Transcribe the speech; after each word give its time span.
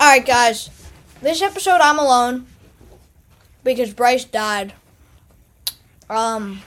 All 0.00 0.06
right, 0.06 0.24
guys. 0.24 0.70
This 1.20 1.42
episode, 1.42 1.80
I'm 1.80 1.98
alone 1.98 2.46
because 3.64 3.92
Bryce 3.92 4.24
died. 4.24 4.72
Um, 6.08 6.62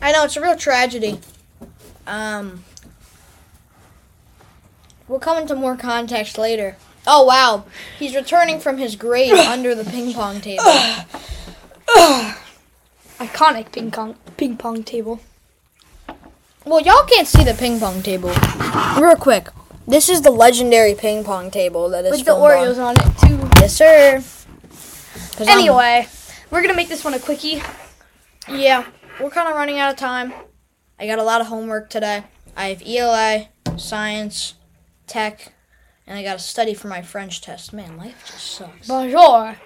I 0.00 0.12
know 0.12 0.24
it's 0.24 0.38
a 0.38 0.40
real 0.40 0.56
tragedy. 0.56 1.20
Um, 2.06 2.64
we'll 5.06 5.18
come 5.18 5.36
into 5.36 5.54
more 5.54 5.76
context 5.76 6.38
later. 6.38 6.78
Oh 7.06 7.24
wow, 7.24 7.66
he's 7.98 8.14
returning 8.16 8.58
from 8.58 8.78
his 8.78 8.96
grave 8.96 9.34
under 9.34 9.74
the 9.74 9.84
ping 9.84 10.14
pong 10.14 10.40
table. 10.40 10.64
Iconic 13.18 13.70
ping 13.70 13.90
pong 13.90 14.16
ping 14.38 14.56
pong 14.56 14.82
table. 14.82 15.20
Well, 16.64 16.80
y'all 16.80 17.04
can't 17.04 17.28
see 17.28 17.44
the 17.44 17.52
ping 17.52 17.78
pong 17.78 18.02
table. 18.02 18.32
Real 18.98 19.16
quick, 19.16 19.48
this 19.86 20.08
is 20.08 20.22
the 20.22 20.30
legendary 20.30 20.94
ping 20.94 21.24
pong 21.24 21.50
table 21.50 21.88
that 21.90 22.04
is 22.04 22.10
With 22.12 22.24
the 22.24 22.32
Oreos 22.32 22.78
on 22.78 22.96
it 22.96 23.18
too. 23.18 23.48
Yes, 23.60 23.74
sir. 23.76 24.22
'Cause 25.36 25.48
I'm- 25.48 25.58
Anyway, 25.58 26.08
we're 26.50 26.62
gonna 26.62 26.74
make 26.74 26.88
this 26.88 27.04
one 27.04 27.14
a 27.14 27.18
quickie. 27.18 27.62
Yeah, 28.48 28.84
we're 29.20 29.30
kind 29.30 29.48
of 29.48 29.54
running 29.56 29.78
out 29.78 29.90
of 29.92 29.96
time. 29.98 30.32
I 30.98 31.06
got 31.06 31.18
a 31.18 31.22
lot 31.22 31.40
of 31.40 31.48
homework 31.48 31.90
today. 31.90 32.24
I 32.56 32.68
have 32.68 32.82
ELA, 32.86 33.48
science, 33.76 34.54
tech, 35.06 35.52
and 36.06 36.18
I 36.18 36.22
got 36.22 36.34
to 36.38 36.44
study 36.44 36.72
for 36.72 36.88
my 36.88 37.02
French 37.02 37.42
test. 37.42 37.72
Man, 37.74 37.98
life 37.98 38.24
just 38.26 38.46
sucks. 38.52 38.86
Bonjour. 38.88 39.56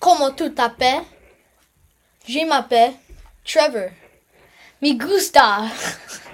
Comment 0.00 0.34
tu 0.36 0.48
t'appelles? 0.50 1.04
Je 2.26 2.44
m'appelle 2.46 2.94
Trevor. 3.44 3.92
Me 4.80 4.94
gusta. 4.94 5.70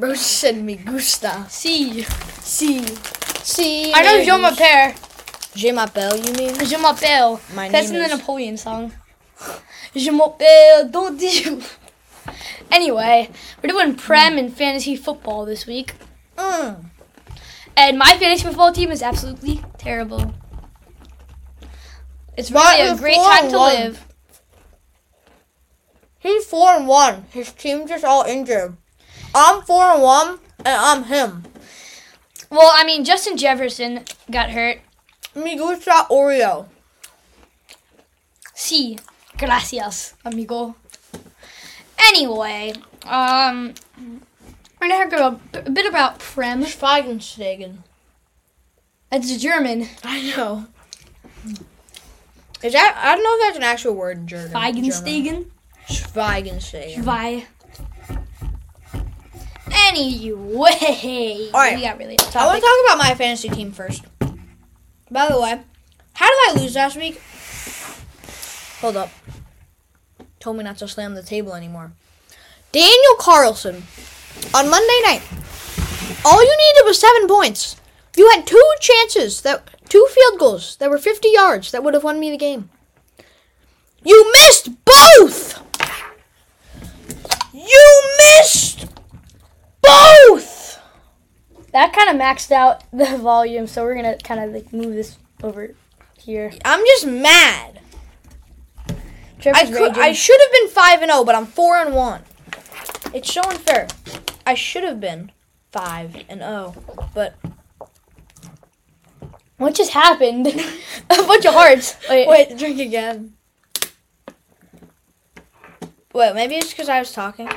Bro 0.00 0.14
just 0.14 0.38
said 0.38 0.56
me 0.56 0.76
gusta. 0.76 1.44
Si. 1.50 2.02
Si. 2.40 2.82
Si. 3.42 3.92
I 3.92 4.02
know 4.02 4.24
je 4.24 4.32
m'appelle. 4.32 4.94
Je 5.54 5.72
m'appelle, 5.72 6.16
you 6.16 6.32
mean? 6.32 6.54
Je 6.64 6.76
m'appelle. 6.78 7.38
My 7.54 7.68
That's 7.68 7.90
name 7.90 8.00
in 8.00 8.08
the 8.08 8.16
Napoleon 8.16 8.56
song. 8.56 8.92
Je 9.94 10.10
m'appelle. 10.10 10.90
Don't 10.90 11.20
you? 11.20 11.60
Anyway, 12.70 13.28
we're 13.62 13.68
doing 13.68 13.94
Prem 13.94 14.38
and 14.38 14.56
fantasy 14.56 14.96
football 14.96 15.44
this 15.44 15.66
week. 15.66 15.92
Mm. 16.38 16.84
And 17.76 17.98
my 17.98 18.16
fantasy 18.16 18.44
football 18.44 18.72
team 18.72 18.90
is 18.90 19.02
absolutely 19.02 19.60
terrible. 19.76 20.32
It's 22.38 22.50
really 22.50 22.88
a 22.88 22.96
great 22.96 23.16
time 23.16 23.50
to 23.50 23.58
one. 23.58 23.74
live. 23.74 24.06
He's 26.18 26.46
four 26.46 26.70
and 26.70 26.88
one. 26.88 27.26
His 27.32 27.52
team's 27.52 27.90
just 27.90 28.04
all 28.04 28.22
injured. 28.22 28.78
I'm 29.34 29.62
four 29.62 29.84
and 29.84 30.02
one, 30.02 30.38
and 30.58 30.68
I'm 30.68 31.04
him. 31.04 31.44
Well, 32.50 32.72
I 32.74 32.84
mean, 32.84 33.04
Justin 33.04 33.36
Jefferson 33.36 34.04
got 34.30 34.50
hurt. 34.50 34.80
Me 35.34 35.56
gusta 35.56 36.06
Oreo. 36.10 36.66
Sí, 38.54 38.98
gracias, 39.38 40.14
amigo. 40.24 40.74
Anyway, 42.08 42.72
um, 43.04 43.74
we're 44.80 44.88
gonna 44.88 45.08
talk 45.08 45.12
about, 45.12 45.66
a 45.66 45.70
bit 45.70 45.86
about 45.86 46.18
Prem. 46.18 46.64
Schweigenstegen. 46.64 47.78
It's 49.12 49.36
German. 49.36 49.88
I 50.02 50.34
know. 50.36 50.66
Is 52.62 52.72
that? 52.72 53.00
I 53.02 53.14
don't 53.14 53.24
know 53.24 53.34
if 53.34 53.40
that's 53.46 53.56
an 53.56 53.62
actual 53.62 53.94
word 53.94 54.18
in 54.18 54.26
German. 54.26 54.52
Feigenstegen. 54.52 55.46
Schweigenstegen. 55.88 57.02
Schwei. 57.02 57.46
Anyway, 59.72 61.50
Alright. 61.52 61.76
we 61.76 61.82
got 61.82 61.98
really 61.98 62.18
off 62.18 62.36
I 62.36 62.46
want 62.46 62.56
to 62.58 62.66
talk 62.66 62.76
about 62.86 62.98
my 62.98 63.14
fantasy 63.14 63.48
team 63.48 63.72
first. 63.72 64.04
By 65.10 65.28
the 65.28 65.40
way, 65.40 65.60
how 66.14 66.26
did 66.26 66.58
I 66.58 66.60
lose 66.60 66.74
last 66.74 66.96
week? 66.96 67.20
Hold 68.80 68.96
up. 68.96 69.10
Told 70.38 70.56
me 70.56 70.64
not 70.64 70.78
to 70.78 70.88
slam 70.88 71.14
the 71.14 71.22
table 71.22 71.54
anymore. 71.54 71.92
Daniel 72.72 73.14
Carlson 73.18 73.82
on 74.54 74.70
Monday 74.70 75.00
night. 75.04 75.22
All 76.24 76.42
you 76.42 76.56
needed 76.56 76.84
was 76.84 77.00
seven 77.00 77.26
points. 77.28 77.76
You 78.16 78.28
had 78.30 78.46
two 78.46 78.72
chances 78.80 79.42
that 79.42 79.68
two 79.88 80.06
field 80.10 80.38
goals 80.38 80.76
that 80.76 80.90
were 80.90 80.98
50 80.98 81.28
yards 81.28 81.70
that 81.72 81.82
would 81.82 81.94
have 81.94 82.04
won 82.04 82.20
me 82.20 82.30
the 82.30 82.36
game. 82.36 82.70
You 84.04 84.32
missed 84.32 84.70
both. 84.84 85.62
You 87.52 88.02
missed 88.18 88.86
both. 89.90 90.78
That 91.72 91.92
kind 91.92 92.10
of 92.10 92.16
maxed 92.16 92.50
out 92.50 92.84
the 92.92 93.16
volume, 93.20 93.66
so 93.66 93.84
we're 93.84 93.94
gonna 93.94 94.18
kind 94.18 94.40
of 94.40 94.52
like 94.52 94.72
move 94.72 94.94
this 94.94 95.18
over 95.42 95.74
here. 96.18 96.52
I'm 96.64 96.84
just 96.84 97.06
mad. 97.06 97.80
I 99.46 99.64
could, 99.64 99.96
I 99.98 100.12
should 100.12 100.38
have 100.40 100.52
been 100.52 100.68
five 100.68 101.00
and 101.00 101.10
zero, 101.10 101.24
but 101.24 101.34
I'm 101.34 101.46
four 101.46 101.76
and 101.76 101.94
one. 101.94 102.22
It's 103.14 103.32
so 103.32 103.40
unfair. 103.42 103.88
I 104.46 104.54
should 104.54 104.84
have 104.84 105.00
been 105.00 105.32
five 105.72 106.24
and 106.28 106.40
zero, 106.40 106.74
but 107.14 107.36
what 109.56 109.74
just 109.74 109.92
happened? 109.92 110.46
a 111.10 111.22
bunch 111.22 111.46
of 111.46 111.54
hearts. 111.54 111.96
Wait, 112.08 112.28
wait, 112.28 112.58
drink 112.58 112.80
again. 112.80 113.34
Wait, 116.12 116.34
maybe 116.34 116.56
it's 116.56 116.70
because 116.70 116.88
I 116.88 116.98
was 116.98 117.12
talking. 117.12 117.48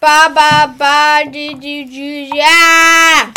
Ba 0.00 0.32
ba 0.34 0.74
ba 0.78 1.30
did 1.30 1.62
you 1.62 1.84
do 1.86 2.36
yeah? 2.36 3.32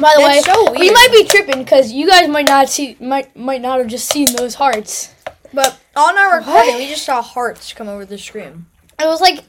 By 0.00 0.12
the 0.16 0.22
way, 0.22 0.40
so 0.40 0.72
we 0.72 0.90
might 0.90 1.08
be 1.10 1.24
tripping 1.24 1.62
because 1.62 1.92
you 1.92 2.06
guys 2.06 2.28
might 2.28 2.46
not 2.46 2.68
see 2.68 2.96
might 3.00 3.34
might 3.34 3.62
not 3.62 3.78
have 3.78 3.86
just 3.88 4.10
seen 4.10 4.34
those 4.36 4.56
hearts. 4.56 5.14
But 5.54 5.78
on 5.96 6.18
our 6.18 6.38
recording, 6.38 6.76
we 6.76 6.88
just 6.88 7.04
saw 7.04 7.22
hearts 7.22 7.72
come 7.72 7.88
over 7.88 8.04
the 8.04 8.18
screen. 8.18 8.66
It 8.98 9.06
was 9.06 9.20
like, 9.20 9.44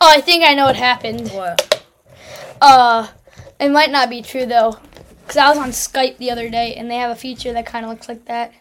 oh, 0.00 0.10
I 0.10 0.20
think 0.20 0.44
I 0.44 0.54
know 0.54 0.66
what 0.66 0.76
happened. 0.76 1.30
What? 1.30 1.82
Uh, 2.60 3.06
it 3.60 3.70
might 3.70 3.90
not 3.90 4.10
be 4.10 4.20
true 4.20 4.46
though, 4.46 4.78
because 5.22 5.36
I 5.36 5.48
was 5.48 5.58
on 5.58 5.70
Skype 5.70 6.18
the 6.18 6.30
other 6.30 6.50
day 6.50 6.74
and 6.74 6.90
they 6.90 6.96
have 6.96 7.10
a 7.10 7.16
feature 7.16 7.52
that 7.52 7.66
kind 7.66 7.84
of 7.84 7.90
looks 7.90 8.08
like 8.08 8.24
that. 8.26 8.52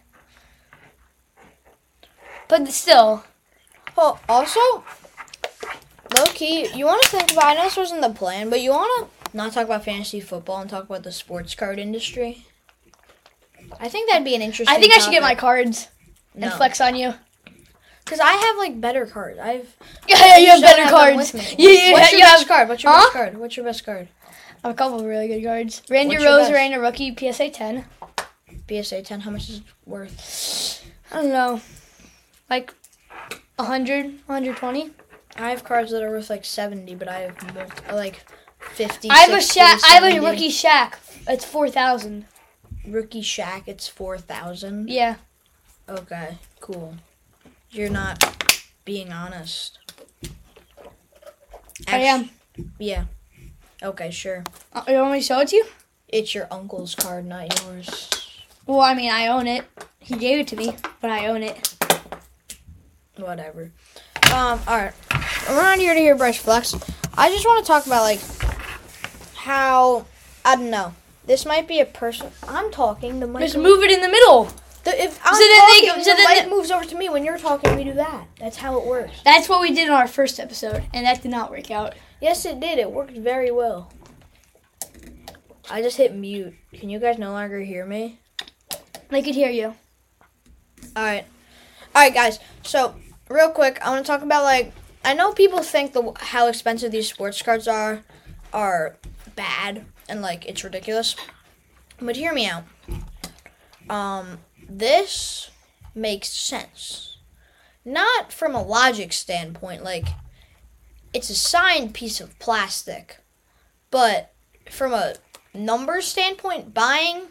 But 2.48 2.68
still, 2.70 3.26
Well, 3.98 4.20
also, 4.30 4.60
low 6.16 6.26
key, 6.34 6.68
you 6.76 6.86
want 6.86 7.02
to 7.04 7.10
think 7.10 7.32
about. 7.32 7.46
I 7.46 7.54
know 7.56 7.64
this 7.64 7.78
wasn't 7.78 8.02
the 8.02 8.10
plan, 8.10 8.50
but 8.50 8.62
you 8.62 8.72
want 8.72 9.10
to 9.32 9.38
not 9.38 9.52
talk 9.54 9.66
about 9.66 9.84
fantasy 9.86 10.20
football 10.20 10.60
and 10.62 10.70
talk 10.70 10.86
about 10.86 11.04
the 11.04 11.12
sports 11.12 11.56
card 11.56 11.80
industry. 11.80 12.46
I 13.80 13.90
think 13.90 14.10
that'd 14.10 14.24
be 14.26 14.36
an 14.36 14.42
interesting. 14.42 14.76
I 14.76 14.80
think 14.80 14.94
I 14.94 15.00
should 15.00 15.12
get 15.12 15.22
my 15.22 15.36
cards 15.36 15.88
and 16.36 16.52
flex 16.54 16.80
on 16.80 16.96
you. 16.96 17.14
because 18.06 18.20
I 18.20 18.32
have 18.32 18.58
like 18.58 18.80
better 18.80 19.06
cards. 19.06 19.40
I've 19.40 19.76
Yeah, 20.08 20.18
yeah, 20.26 20.38
you 20.38 20.48
have 20.52 20.62
better 20.62 20.84
have 20.84 20.92
them 20.92 21.16
cards. 21.18 21.34
with 21.34 21.58
me. 21.58 21.64
Yeah, 21.64 21.70
yeah, 21.88 21.92
What's 21.94 22.12
your 22.12 22.20
you 22.20 22.26
best 22.26 22.40
have 22.40 22.48
card? 22.48 22.70
What's 22.70 22.84
your 22.84 22.92
Huh? 22.94 23.00
best 23.00 23.14
card? 23.14 23.38
What's 23.38 23.58
your 23.58 23.66
best 23.66 23.86
card? 23.86 24.08
I 24.64 24.68
have 24.70 24.72
a 24.72 24.78
couple 24.78 25.00
of 25.00 25.06
really 25.06 25.28
good 25.28 25.44
cards. 25.44 25.82
Randy 25.90 26.16
What's 26.16 26.24
your 26.24 26.34
Rose, 26.38 26.44
best? 26.48 26.54
Rain, 26.54 26.74
a 26.74 26.80
rookie, 26.80 27.14
PSA 27.16 27.50
10. 27.50 27.86
PSA 28.70 29.02
ten. 29.02 29.22
How 29.22 29.32
much 29.32 29.50
is 29.50 29.58
it 29.60 29.64
worth? 29.86 30.84
I 31.12 31.22
don't 31.22 31.30
know, 31.32 31.62
like 32.50 32.74
100, 33.58 34.06
120. 34.26 34.92
I 35.38 35.50
have 35.52 35.64
cards 35.64 35.92
that 35.92 36.04
are 36.04 36.10
worth 36.10 36.30
like 36.30 36.46
seventy, 36.46 36.96
but 36.96 37.08
I 37.08 37.20
have 37.20 37.54
multi- 37.56 37.94
like 37.94 38.26
fifty. 38.60 39.10
I 39.10 39.18
have 39.20 39.30
a 39.30 39.42
60, 39.42 39.60
Shaq. 39.60 39.64
I 39.84 39.94
have 39.94 40.04
a 40.04 40.12
70. 40.12 40.26
rookie 40.26 40.50
Shaq. 40.50 40.94
It's 41.28 41.46
4,000. 41.46 42.26
rookie 42.88 43.22
Shaq. 43.22 43.64
It's 43.68 43.88
four 43.88 44.18
thousand. 44.18 44.90
Yeah. 44.90 45.16
Okay, 45.90 46.38
cool. 46.60 46.96
You're 47.70 47.90
not 47.90 48.62
being 48.86 49.12
honest. 49.12 49.80
I 51.88 51.98
am. 52.00 52.30
Yeah. 52.80 53.06
Okay, 53.84 54.10
sure. 54.10 54.44
Uh, 54.74 54.84
you 54.88 54.96
want 54.96 55.12
me 55.12 55.20
to 55.20 55.26
show 55.26 55.40
it 55.42 55.50
to 55.50 55.56
you? 55.58 55.66
It's 56.08 56.34
your 56.34 56.48
uncle's 56.50 56.96
card, 56.96 57.26
not 57.26 57.64
yours. 57.64 58.10
Well, 58.66 58.82
I 58.82 58.94
mean, 58.96 59.12
I 59.12 59.28
own 59.28 59.48
it. 59.48 59.66
He 60.00 60.16
gave 60.16 60.40
it 60.40 60.48
to 60.48 60.56
me, 60.56 60.76
but 61.02 61.12
I 61.12 61.28
own 61.28 61.44
it. 61.44 61.76
Whatever. 63.18 63.72
Um, 64.34 64.60
alright. 64.68 64.94
We're 65.50 65.62
not 65.62 65.80
here 65.80 65.94
to 65.94 66.00
hear 66.00 66.16
Bryce 66.16 66.38
Flex. 66.38 66.76
I 67.18 67.30
just 67.32 67.46
want 67.46 67.64
to 67.64 67.68
talk 67.68 67.86
about, 67.86 68.02
like, 68.04 68.20
how. 69.36 70.06
I 70.44 70.56
don't 70.56 70.70
know. 70.70 70.94
This 71.26 71.46
might 71.46 71.68
be 71.68 71.80
a 71.80 71.86
person. 71.86 72.32
I'm 72.48 72.72
talking. 72.72 73.20
The 73.20 73.28
mic. 73.28 73.42
Just 73.42 73.58
move 73.58 73.84
it 73.84 73.92
in 73.92 74.02
the 74.02 74.10
middle. 74.10 74.46
The, 74.84 75.04
if 75.04 75.20
I'm 75.26 75.34
So 75.34 75.40
then 75.40 75.50
they- 75.50 75.88
talking, 75.88 76.04
so 76.04 76.12
the 76.12 76.18
then 76.18 76.44
mic 76.46 76.50
moves 76.50 76.72
over 76.72 76.86
to 76.86 76.96
me. 76.96 77.10
When 77.10 77.24
you're 77.26 77.38
talking, 77.38 77.76
we 77.76 77.84
do 77.84 77.94
that. 77.94 78.28
That's 78.40 78.58
how 78.58 78.78
it 78.80 78.86
works. 78.86 79.22
That's 79.26 79.50
what 79.50 79.60
we 79.62 79.70
did 79.74 79.88
in 79.88 79.94
our 79.94 80.08
first 80.08 80.40
episode, 80.40 80.84
and 80.94 81.06
that 81.06 81.22
did 81.22 81.32
not 81.32 81.50
work 81.52 81.70
out. 81.72 81.96
Yes, 82.22 82.46
it 82.46 82.60
did. 82.60 82.80
It 82.80 82.92
worked 82.92 83.12
very 83.18 83.52
well. 83.52 83.92
I 85.70 85.82
just 85.82 85.98
hit 85.98 86.16
mute. 86.16 86.54
Can 86.74 86.90
you 86.90 87.00
guys 87.00 87.18
no 87.18 87.32
longer 87.32 87.60
hear 87.60 87.86
me? 87.86 88.20
They 89.10 89.22
could 89.22 89.36
hear 89.36 89.50
you. 89.50 89.74
All 90.96 91.04
right, 91.04 91.26
all 91.96 92.02
right, 92.04 92.14
guys. 92.14 92.40
So, 92.64 92.96
real 93.30 93.50
quick, 93.52 93.80
I 93.86 93.90
want 93.90 94.06
to 94.06 94.10
talk 94.10 94.22
about 94.22 94.44
like 94.44 94.72
I 95.08 95.14
know 95.14 95.32
people 95.32 95.64
think 95.64 95.94
the 95.94 96.12
how 96.20 96.50
expensive 96.50 96.92
these 96.92 97.08
sports 97.08 97.42
cards 97.42 97.66
are 97.66 98.04
are 98.52 98.98
bad, 99.38 99.86
and 100.10 100.22
like 100.22 100.46
it's 100.46 100.66
ridiculous. 100.66 101.16
But 101.98 102.18
hear 102.18 102.34
me 102.34 102.46
out. 102.46 102.66
Um, 103.90 104.40
this 104.68 105.50
makes 105.96 106.28
sense. 106.28 107.20
Not 107.86 108.34
from 108.34 108.54
a 108.54 108.62
logic 108.62 109.14
standpoint, 109.14 109.82
like 109.82 110.08
it's 111.14 111.30
a 111.30 111.36
signed 111.36 111.94
piece 111.94 112.20
of 112.20 112.38
plastic, 112.38 113.20
but 113.90 114.34
from 114.70 114.92
a 114.92 115.14
number 115.54 116.02
standpoint, 116.02 116.74
buying 116.74 117.28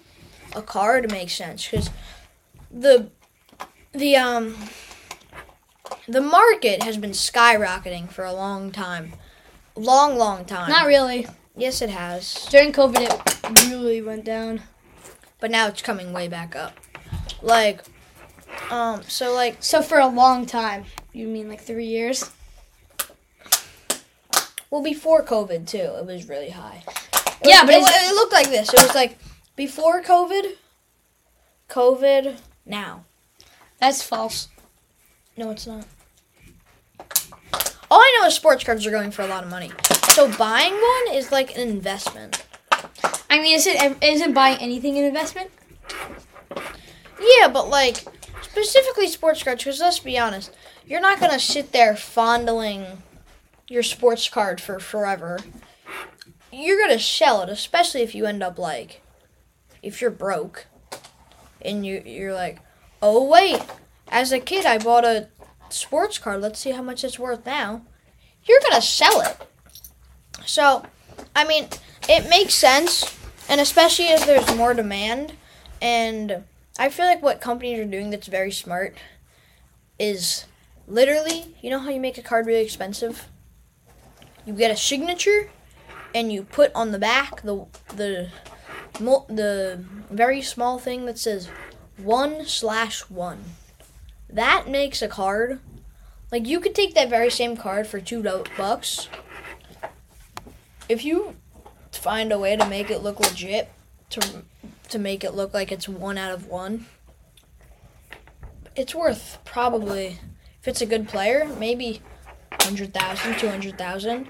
a 0.54 0.62
card 0.62 1.10
makes 1.10 1.34
sense 1.34 1.68
because 1.68 1.90
the 2.70 3.10
the 3.92 4.16
um 4.16 4.56
the 6.08 6.20
market 6.20 6.82
has 6.82 6.96
been 6.96 7.10
skyrocketing 7.12 8.08
for 8.10 8.24
a 8.24 8.32
long 8.32 8.70
time, 8.72 9.12
long 9.74 10.16
long 10.16 10.44
time. 10.44 10.68
Not 10.68 10.86
really. 10.86 11.26
yes, 11.56 11.82
it 11.82 11.90
has, 11.90 12.46
During 12.50 12.72
COVID, 12.72 13.02
it 13.50 13.70
really 13.70 14.02
went 14.02 14.24
down. 14.24 14.62
but 15.40 15.50
now 15.50 15.68
it's 15.68 15.82
coming 15.82 16.12
way 16.12 16.28
back 16.28 16.54
up. 16.56 16.74
Like, 17.42 17.82
um, 18.70 19.02
so 19.08 19.32
like 19.34 19.56
So 19.62 19.82
for 19.82 19.98
a 19.98 20.06
long 20.06 20.46
time, 20.46 20.84
you 21.12 21.26
mean 21.28 21.48
like 21.48 21.60
three 21.60 21.86
years? 21.86 22.30
well 24.70 24.82
before 24.82 25.22
COVID 25.24 25.66
too, 25.66 25.78
it 25.78 26.06
was 26.06 26.28
really 26.28 26.50
high. 26.50 26.82
It 27.40 27.48
Yeah, 27.48 27.62
was- 27.62 27.70
but 27.70 27.74
it, 27.94 28.10
it 28.10 28.14
looked 28.14 28.32
like 28.32 28.48
this. 28.48 28.72
It 28.72 28.80
was 28.82 28.94
like 28.94 29.18
before 29.54 30.02
COVID, 30.02 30.56
COVID, 31.68 32.36
now. 32.64 33.04
That's 33.78 34.02
false. 34.02 34.48
No, 35.36 35.50
it's 35.50 35.66
not. 35.66 35.86
All 37.90 38.00
I 38.00 38.18
know 38.18 38.26
is 38.26 38.34
sports 38.34 38.64
cards 38.64 38.86
are 38.86 38.90
going 38.90 39.10
for 39.10 39.22
a 39.22 39.26
lot 39.26 39.44
of 39.44 39.50
money. 39.50 39.70
So 40.10 40.34
buying 40.36 40.72
one 40.72 41.14
is 41.14 41.30
like 41.30 41.56
an 41.56 41.68
investment. 41.68 42.44
I 43.28 43.40
mean, 43.40 43.54
is 43.54 43.66
it 43.66 43.96
isn't 44.02 44.32
buying 44.32 44.58
anything 44.58 44.98
an 44.98 45.04
investment? 45.04 45.50
Yeah, 47.38 47.48
but 47.48 47.68
like 47.68 48.04
specifically 48.42 49.08
sports 49.08 49.42
cards, 49.42 49.62
because 49.62 49.80
let's 49.80 49.98
be 49.98 50.18
honest, 50.18 50.52
you're 50.86 51.00
not 51.00 51.20
gonna 51.20 51.38
sit 51.38 51.72
there 51.72 51.96
fondling 51.96 53.02
your 53.68 53.82
sports 53.82 54.28
card 54.28 54.60
for 54.60 54.78
forever. 54.78 55.38
You're 56.52 56.80
gonna 56.80 56.98
sell 56.98 57.42
it, 57.42 57.50
especially 57.50 58.02
if 58.02 58.14
you 58.14 58.26
end 58.26 58.42
up 58.42 58.58
like, 58.58 59.02
if 59.82 60.00
you're 60.00 60.10
broke, 60.10 60.66
and 61.60 61.84
you 61.84 62.02
you're 62.06 62.34
like, 62.34 62.60
oh 63.02 63.24
wait, 63.28 63.60
as 64.08 64.32
a 64.32 64.40
kid 64.40 64.66
I 64.66 64.78
bought 64.78 65.04
a 65.04 65.28
sports 65.68 66.18
card. 66.18 66.40
Let's 66.40 66.60
see 66.60 66.70
how 66.70 66.82
much 66.82 67.04
it's 67.04 67.18
worth 67.18 67.44
now. 67.44 67.82
You're 68.44 68.60
gonna 68.68 68.82
sell 68.82 69.20
it. 69.20 69.36
So, 70.44 70.84
I 71.34 71.44
mean, 71.44 71.68
it 72.08 72.28
makes 72.28 72.54
sense, 72.54 73.16
and 73.48 73.60
especially 73.60 74.06
if 74.06 74.24
there's 74.26 74.56
more 74.56 74.74
demand, 74.74 75.32
and 75.82 76.44
I 76.78 76.88
feel 76.88 77.06
like 77.06 77.22
what 77.22 77.40
companies 77.40 77.78
are 77.80 77.84
doing 77.84 78.10
that's 78.10 78.28
very 78.28 78.52
smart 78.52 78.96
is 79.98 80.44
literally, 80.86 81.56
you 81.60 81.70
know 81.70 81.80
how 81.80 81.90
you 81.90 82.00
make 82.00 82.18
a 82.18 82.22
card 82.22 82.46
really 82.46 82.62
expensive? 82.62 83.28
You 84.44 84.52
get 84.52 84.70
a 84.70 84.76
signature 84.76 85.50
and 86.14 86.32
you 86.32 86.44
put 86.44 86.70
on 86.74 86.92
the 86.92 86.98
back 86.98 87.42
the 87.42 87.66
the 87.88 88.30
the 88.98 89.84
very 90.10 90.40
small 90.40 90.78
thing 90.78 91.04
that 91.06 91.18
says 91.18 91.48
one 91.96 92.44
slash 92.46 93.00
one. 93.10 93.44
That 94.28 94.68
makes 94.68 95.02
a 95.02 95.08
card. 95.08 95.60
Like 96.30 96.46
you 96.46 96.60
could 96.60 96.74
take 96.74 96.94
that 96.94 97.08
very 97.08 97.30
same 97.30 97.56
card 97.56 97.86
for 97.86 98.00
two 98.00 98.22
bucks. 98.56 99.08
If 100.88 101.04
you 101.04 101.36
find 101.92 102.32
a 102.32 102.38
way 102.38 102.56
to 102.56 102.66
make 102.68 102.90
it 102.90 103.02
look 103.02 103.20
legit, 103.20 103.68
to 104.10 104.42
to 104.88 104.98
make 104.98 105.24
it 105.24 105.34
look 105.34 105.52
like 105.52 105.72
it's 105.72 105.88
one 105.88 106.18
out 106.18 106.32
of 106.32 106.46
one. 106.46 106.86
It's 108.74 108.94
worth 108.94 109.38
probably, 109.44 110.18
if 110.60 110.68
it's 110.68 110.80
a 110.80 110.86
good 110.86 111.08
player, 111.08 111.48
maybe 111.58 112.02
100,000, 112.50 113.38
200,000. 113.38 114.28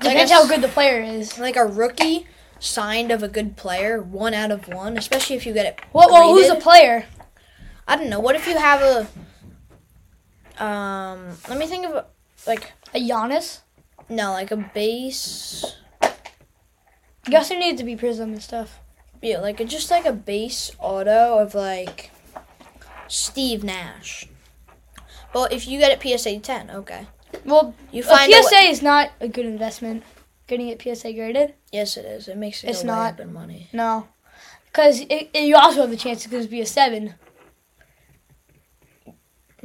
Depends 0.00 0.30
how 0.30 0.46
good 0.46 0.60
the 0.60 0.68
player 0.68 1.00
is. 1.00 1.38
Like 1.38 1.56
a 1.56 1.64
rookie 1.64 2.26
signed 2.58 3.10
of 3.10 3.22
a 3.22 3.28
good 3.28 3.56
player, 3.56 4.02
one 4.02 4.34
out 4.34 4.50
of 4.50 4.68
one, 4.68 4.98
especially 4.98 5.36
if 5.36 5.46
you 5.46 5.52
get 5.52 5.66
it. 5.66 5.80
Well, 5.92 6.08
well 6.10 6.34
who's 6.34 6.48
a 6.48 6.56
player? 6.56 7.06
I 7.86 7.96
don't 7.96 8.08
know. 8.10 8.20
What 8.20 8.34
if 8.36 8.46
you 8.46 8.56
have 8.58 8.80
a. 8.82 10.64
Um, 10.64 11.36
let 11.48 11.58
me 11.58 11.66
think 11.66 11.86
of 11.86 11.92
a, 11.92 12.06
like 12.46 12.72
A 12.94 13.00
Giannis? 13.00 13.60
no, 14.08 14.32
like 14.32 14.50
a 14.50 14.56
base. 14.56 15.64
Guess 17.24 17.48
there 17.48 17.58
needs 17.58 17.78
to 17.80 17.84
be 17.84 17.96
prism 17.96 18.32
and 18.32 18.42
stuff. 18.42 18.78
Yeah, 19.20 19.38
like 19.40 19.58
a, 19.60 19.64
just 19.64 19.90
like 19.90 20.06
a 20.06 20.12
base 20.12 20.70
auto 20.78 21.38
of 21.38 21.54
like 21.54 22.10
Steve 23.08 23.64
Nash. 23.64 24.28
Well, 25.34 25.48
if 25.50 25.66
you 25.66 25.78
get 25.78 25.92
it 26.04 26.18
PSA 26.20 26.38
10, 26.38 26.70
okay. 26.70 27.06
Well, 27.44 27.74
You 27.92 28.02
find 28.02 28.32
a 28.32 28.42
PSA 28.42 28.54
wa- 28.54 28.70
is 28.70 28.82
not 28.82 29.10
a 29.20 29.28
good 29.28 29.44
investment. 29.44 30.04
Getting 30.46 30.68
it 30.68 30.80
PSA 30.80 31.12
graded? 31.12 31.54
Yes, 31.72 31.96
it 31.96 32.04
is. 32.06 32.28
It 32.28 32.36
makes 32.36 32.62
it 32.62 32.70
It's 32.70 32.84
not. 32.84 33.18
money. 33.26 33.68
No. 33.72 34.06
Because 34.66 35.02
you 35.34 35.56
also 35.56 35.80
have 35.82 35.90
the 35.90 35.96
chance 35.96 36.24
it 36.24 36.28
could 36.28 36.48
be 36.48 36.60
a 36.60 36.66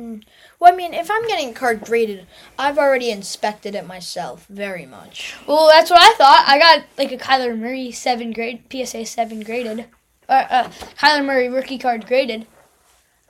7. 0.01 0.24
Well, 0.59 0.74
I 0.74 0.75
mean, 0.75 0.94
if 0.94 1.09
I'm 1.09 1.27
getting 1.27 1.50
a 1.50 1.53
card 1.53 1.81
graded, 1.81 2.25
I've 2.57 2.77
already 2.77 3.12
inspected 3.12 3.75
it 3.75 3.86
myself 3.86 4.45
very 4.50 4.86
much. 4.86 5.36
Well, 5.48 5.68
that's 5.68 5.89
what 5.89 6.01
I 6.01 6.13
thought. 6.18 6.45
I 6.48 6.59
got 6.59 6.86
like 6.98 7.12
a 7.12 7.18
Kyler 7.18 7.57
Murray 7.57 7.92
7 7.92 8.31
grade, 8.31 8.63
PSA 8.71 9.06
7 9.06 9.42
graded. 9.42 9.86
Uh, 10.27 10.45
uh, 10.50 10.69
Kyler 11.00 11.25
Murray 11.25 11.50
rookie 11.50 11.77
card 11.77 12.07
graded. 12.07 12.48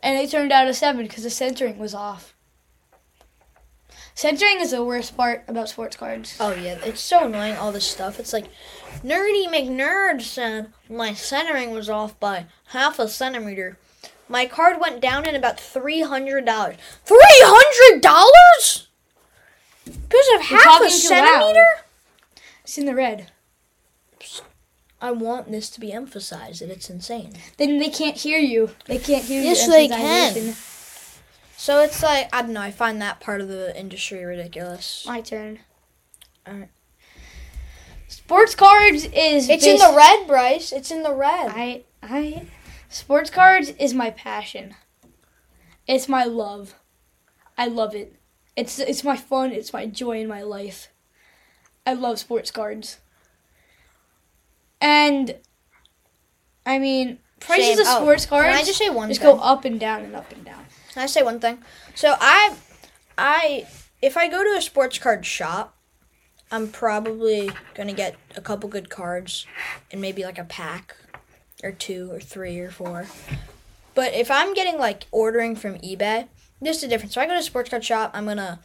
And 0.03 0.17
it 0.17 0.31
turned 0.31 0.51
out 0.51 0.67
a 0.67 0.73
7 0.73 1.05
because 1.05 1.23
the 1.23 1.29
centering 1.29 1.77
was 1.77 1.93
off. 1.93 2.33
Centering 4.13 4.59
is 4.59 4.71
the 4.71 4.83
worst 4.83 5.15
part 5.15 5.43
about 5.47 5.69
sports 5.69 5.95
cards. 5.95 6.35
Oh 6.39 6.53
yeah, 6.53 6.77
it's 6.83 7.01
so 7.01 7.25
annoying. 7.25 7.55
All 7.55 7.71
this 7.71 7.87
stuff. 7.87 8.19
It's 8.19 8.33
like 8.33 8.47
Nerdy 9.03 9.47
McNerd 9.47 10.21
said 10.21 10.73
my 10.89 11.13
centering 11.13 11.71
was 11.71 11.89
off 11.89 12.19
by 12.19 12.45
half 12.67 12.99
a 12.99 13.07
centimeter. 13.07 13.77
My 14.31 14.45
card 14.45 14.79
went 14.79 15.01
down 15.01 15.27
in 15.27 15.35
about 15.35 15.59
three 15.59 16.01
hundred 16.01 16.45
dollars. 16.45 16.77
Three 17.03 17.19
hundred 17.21 18.01
dollars 18.01 18.87
because 19.83 20.27
of 20.35 20.49
You're 20.49 20.63
half 20.63 20.81
a 20.81 20.89
centimeter. 20.89 21.65
It's 22.63 22.77
in 22.77 22.85
the 22.85 22.95
red. 22.95 23.27
I 25.01 25.11
want 25.11 25.51
this 25.51 25.69
to 25.71 25.79
be 25.79 25.91
emphasized 25.91 26.61
that 26.61 26.69
it's 26.69 26.89
insane. 26.89 27.33
Then 27.57 27.79
they 27.79 27.89
can't 27.89 28.15
hear 28.15 28.39
you. 28.39 28.69
They 28.85 28.99
can't 28.99 29.25
hear 29.25 29.41
you. 29.41 29.49
Yes, 29.49 29.67
they 29.67 29.89
emphasization. 29.89 30.55
So 31.57 31.81
it's 31.81 32.01
like 32.01 32.29
I 32.33 32.41
don't 32.41 32.53
know. 32.53 32.61
I 32.61 32.71
find 32.71 33.01
that 33.01 33.19
part 33.19 33.41
of 33.41 33.49
the 33.49 33.77
industry 33.77 34.23
ridiculous. 34.23 35.03
My 35.05 35.19
turn. 35.19 35.59
Alright. 36.47 36.69
Sports 38.07 38.55
cards 38.55 39.05
is 39.13 39.49
It's 39.49 39.65
in 39.65 39.77
the 39.77 39.93
red, 39.95 40.25
Bryce. 40.25 40.71
It's 40.71 40.89
in 40.89 41.03
the 41.03 41.13
red. 41.13 41.51
I 41.53 41.83
I 42.01 42.47
sports 42.91 43.29
cards 43.31 43.69
is 43.79 43.93
my 43.93 44.11
passion. 44.11 44.75
It's 45.87 46.07
my 46.07 46.23
love. 46.25 46.75
I 47.57 47.65
love 47.67 47.95
it. 47.95 48.15
It's 48.55 48.77
it's 48.79 49.03
my 49.03 49.17
fun, 49.17 49.51
it's 49.51 49.73
my 49.73 49.85
joy 49.87 50.21
in 50.21 50.27
my 50.27 50.41
life. 50.43 50.89
I 51.87 51.93
love 51.93 52.19
sports 52.19 52.51
cards. 52.51 52.97
And 54.79 55.35
I 56.65 56.79
mean, 56.79 57.19
prices 57.39 57.77
Same. 57.77 57.79
of 57.79 57.87
Oh, 57.87 58.01
sports 58.01 58.25
cards 58.25 58.47
Can 58.49 58.57
I 58.57 58.63
just 58.63 58.77
say 58.77 58.89
one 58.89 59.09
just 59.09 59.21
thing? 59.21 59.35
go 59.35 59.41
up 59.41 59.65
and 59.65 59.79
down 59.79 60.01
and 60.03 60.15
up 60.15 60.31
and 60.31 60.43
down. 60.45 60.65
Can 60.93 61.03
I 61.03 61.05
say 61.05 61.23
one 61.23 61.39
thing? 61.39 61.59
So 61.95 62.15
I, 62.19 62.55
I, 63.17 63.65
if 64.01 64.17
I 64.17 64.27
go 64.27 64.43
to 64.43 64.57
a 64.57 64.61
sports 64.61 64.99
card 64.99 65.25
shop, 65.25 65.77
I'm 66.51 66.67
probably 66.67 67.49
gonna 67.73 67.93
get 67.93 68.15
a 68.35 68.41
couple 68.41 68.69
good 68.69 68.89
cards 68.89 69.47
and 69.91 70.01
maybe 70.01 70.23
like 70.23 70.37
a 70.37 70.43
pack, 70.43 70.95
or 71.63 71.71
two 71.71 72.11
or 72.11 72.19
three 72.19 72.59
or 72.59 72.71
four. 72.71 73.07
But 73.93 74.13
if 74.13 74.31
I'm 74.31 74.53
getting 74.53 74.77
like 74.77 75.07
ordering 75.11 75.55
from 75.55 75.75
eBay, 75.79 76.27
there's 76.61 76.83
a 76.83 76.87
difference. 76.87 77.13
So 77.13 77.21
I 77.21 77.27
go 77.27 77.33
to 77.33 77.43
sports 77.43 77.69
card 77.69 77.83
shop, 77.83 78.11
I'm 78.13 78.25
gonna 78.25 78.59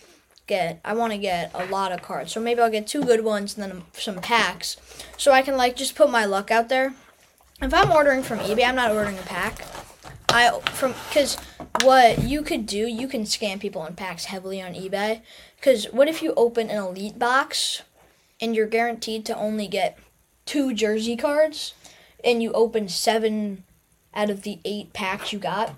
get. 0.46 0.80
I 0.84 0.94
want 0.94 1.12
to 1.12 1.18
get 1.18 1.50
a 1.54 1.66
lot 1.66 1.92
of 1.92 2.02
cards. 2.02 2.32
So 2.32 2.40
maybe 2.40 2.60
I'll 2.60 2.70
get 2.70 2.86
two 2.86 3.02
good 3.02 3.24
ones 3.24 3.56
and 3.56 3.70
then 3.70 3.82
some 3.94 4.16
packs, 4.16 4.76
so 5.16 5.32
I 5.32 5.42
can 5.42 5.56
like 5.56 5.76
just 5.76 5.94
put 5.94 6.10
my 6.10 6.24
luck 6.24 6.50
out 6.50 6.68
there. 6.68 6.94
If 7.60 7.72
I'm 7.72 7.90
ordering 7.90 8.22
from 8.22 8.38
eBay, 8.40 8.66
I'm 8.66 8.76
not 8.76 8.92
ordering 8.92 9.18
a 9.18 9.22
pack. 9.22 9.64
I 10.28 10.60
from 10.72 10.94
because 11.08 11.36
what 11.82 12.22
you 12.22 12.42
could 12.42 12.66
do, 12.66 12.86
you 12.86 13.08
can 13.08 13.22
scam 13.22 13.60
people 13.60 13.82
on 13.82 13.94
packs 13.94 14.26
heavily 14.26 14.60
on 14.60 14.74
eBay. 14.74 15.22
Because 15.56 15.86
what 15.86 16.08
if 16.08 16.22
you 16.22 16.34
open 16.36 16.68
an 16.70 16.78
elite 16.78 17.18
box 17.18 17.82
and 18.40 18.54
you're 18.54 18.66
guaranteed 18.66 19.24
to 19.26 19.36
only 19.36 19.66
get 19.66 19.98
two 20.44 20.74
jersey 20.74 21.16
cards, 21.16 21.74
and 22.24 22.42
you 22.42 22.52
open 22.52 22.88
seven 22.88 23.64
out 24.14 24.30
of 24.30 24.42
the 24.42 24.58
eight 24.64 24.92
packs 24.92 25.32
you 25.32 25.38
got, 25.38 25.74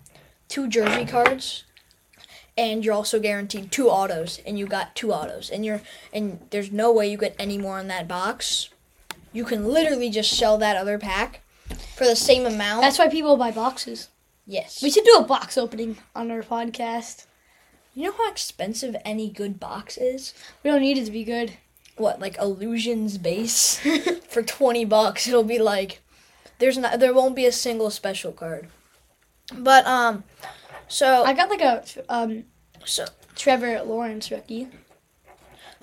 two 0.48 0.68
jersey 0.68 1.04
cards, 1.04 1.64
and 2.56 2.84
you're 2.84 2.94
also 2.94 3.20
guaranteed 3.20 3.70
two 3.70 3.88
autos, 3.88 4.40
and 4.46 4.58
you 4.58 4.66
got 4.66 4.94
two 4.94 5.12
autos, 5.12 5.50
and 5.50 5.64
you're 5.64 5.80
and 6.12 6.40
there's 6.50 6.72
no 6.72 6.92
way 6.92 7.10
you 7.10 7.16
get 7.18 7.36
any 7.38 7.58
more 7.58 7.78
in 7.78 7.88
that 7.88 8.08
box. 8.08 8.68
you 9.32 9.44
can 9.44 9.64
literally 9.66 10.10
just 10.10 10.32
sell 10.36 10.56
that 10.58 10.76
other 10.76 10.98
pack 10.98 11.40
for 11.96 12.04
the 12.04 12.16
same 12.16 12.46
amount. 12.46 12.80
That's 12.82 12.98
why 12.98 13.08
people 13.08 13.36
buy 13.36 13.50
boxes. 13.50 14.08
yes. 14.46 14.82
We 14.82 14.90
should 14.90 15.04
do 15.04 15.16
a 15.18 15.24
box 15.24 15.58
opening 15.58 15.98
on 16.14 16.30
our 16.30 16.42
podcast. 16.42 17.26
You 17.94 18.04
know 18.04 18.12
how 18.16 18.30
expensive 18.30 18.96
any 19.04 19.28
good 19.28 19.58
box 19.60 19.96
is? 19.98 20.32
We 20.62 20.70
don't 20.70 20.80
need 20.80 20.98
it 20.98 21.06
to 21.06 21.10
be 21.10 21.24
good. 21.24 21.54
What, 21.96 22.20
like 22.20 22.38
Illusions 22.38 23.18
base 23.18 23.80
for 24.28 24.42
20 24.42 24.84
bucks? 24.84 25.26
It'll 25.26 25.42
be 25.42 25.58
like 25.58 26.00
there's 26.58 26.78
not 26.78 27.00
there 27.00 27.14
won't 27.14 27.36
be 27.36 27.46
a 27.46 27.52
single 27.52 27.90
special 27.90 28.32
card. 28.32 28.68
But 29.56 29.86
um 29.86 30.24
so 30.88 31.24
I 31.24 31.32
got 31.34 31.50
like 31.50 31.60
a 31.60 31.84
um, 32.08 32.44
so 32.84 33.06
Trevor 33.36 33.82
Lawrence 33.82 34.30
rookie. 34.30 34.68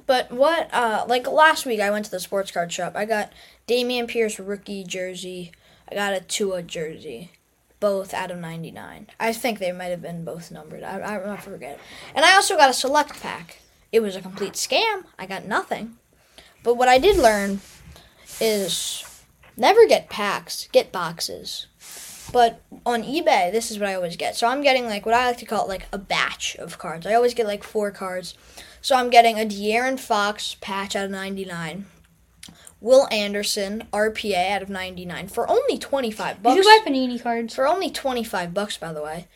but 0.06 0.32
what 0.32 0.74
uh 0.74 1.06
like 1.08 1.28
last 1.28 1.66
week 1.66 1.80
I 1.80 1.92
went 1.92 2.06
to 2.06 2.12
the 2.12 2.20
sports 2.20 2.52
card 2.52 2.72
shop. 2.72 2.94
I 2.96 3.06
got 3.06 3.32
Dameon 3.68 4.08
Pierce 4.08 4.40
rookie 4.40 4.84
jersey. 4.84 5.52
I 5.90 5.96
got 5.96 6.14
a 6.14 6.22
Tua 6.22 6.62
jersey. 6.62 7.32
Both 7.80 8.14
out 8.14 8.32
of 8.32 8.40
99. 8.40 9.08
I 9.20 9.34
think 9.34 9.60
they 9.60 9.72
might 9.72 9.86
have 9.88 10.02
been 10.02 10.24
both 10.24 10.50
numbered. 10.50 10.82
I, 10.82 10.98
I, 11.00 11.34
I 11.34 11.38
forget. 11.38 11.80
And 12.16 12.26
I 12.26 12.34
also 12.34 12.56
got 12.56 12.70
a 12.70 12.74
select 12.74 13.22
pack. 13.22 13.60
It 13.92 14.00
was 14.00 14.16
a 14.16 14.22
complete 14.22 14.54
scam. 14.54 15.04
I 15.20 15.26
got 15.28 15.46
nothing. 15.46 15.98
But 16.64 16.76
what 16.76 16.88
I 16.88 16.98
did 16.98 17.18
learn 17.18 17.60
is 18.42 19.05
never 19.58 19.88
get 19.88 20.10
packs, 20.10 20.68
get 20.72 20.92
boxes. 20.92 21.68
But 22.32 22.62
on 22.86 23.04
eBay, 23.04 23.52
this 23.52 23.72
is 23.72 23.80
what 23.80 23.90
I 23.90 23.96
always 23.96 24.16
get. 24.16 24.36
So 24.36 24.48
I'm 24.48 24.62
getting 24.62 24.86
like 24.86 25.06
what 25.06 25.16
I 25.16 25.28
like 25.28 25.38
to 25.38 25.46
call 25.46 25.68
like 25.68 25.88
a 25.92 25.98
batch 25.98 26.56
of 26.58 26.78
cards. 26.78 27.06
I 27.06 27.14
always 27.14 27.34
get 27.34 27.46
like 27.46 27.64
four 27.64 27.92
cards. 27.92 28.36
So 28.82 28.96
I'm 28.96 29.10
getting 29.10 29.40
a 29.40 29.46
De'Aaron 29.46 30.00
Fox 30.00 30.56
patch 30.60 30.96
out 30.96 31.06
of 31.06 31.12
99. 31.12 31.86
Will 32.82 33.08
Anderson 33.12 33.88
RPA 33.92 34.52
out 34.52 34.62
of 34.62 34.70
99 34.70 35.28
for 35.30 35.50
only 35.50 35.78
25 35.78 36.44
bucks. 36.44 36.56
should 36.64 36.86
buy 36.86 36.92
Panini 36.92 37.22
cards. 37.22 37.56
For 37.56 37.68
only 37.68 37.90
25 37.90 38.54
bucks, 38.54 38.78
by 38.78 38.94
the 38.94 39.02
way. 39.02 39.28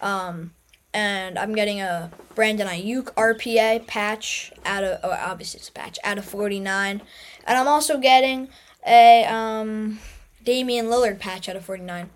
Um, 0.00 0.52
and 0.92 1.38
I'm 1.38 1.54
getting 1.54 1.80
a 1.80 2.10
Brandon 2.34 2.66
Aiyuk 2.66 3.14
RPA 3.14 3.86
patch 3.86 4.52
out 4.64 4.84
of, 4.84 5.00
oh, 5.02 5.10
obviously 5.10 5.58
it's 5.58 5.68
a 5.68 5.72
patch, 5.72 5.98
out 6.02 6.18
of 6.18 6.24
49. 6.24 7.02
And 7.46 7.58
I'm 7.58 7.68
also 7.68 7.98
getting 7.98 8.48
a 8.86 9.24
um, 9.24 9.98
Damian 10.44 10.86
Lillard 10.86 11.18
patch 11.18 11.48
out 11.48 11.56
of 11.56 11.64
49. 11.64 12.10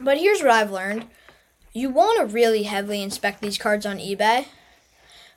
But 0.00 0.18
here's 0.18 0.42
what 0.42 0.50
I've 0.50 0.70
learned. 0.70 1.06
You 1.72 1.90
want 1.90 2.18
to 2.20 2.34
really 2.34 2.64
heavily 2.64 3.02
inspect 3.02 3.40
these 3.40 3.58
cards 3.58 3.86
on 3.86 3.98
eBay. 3.98 4.46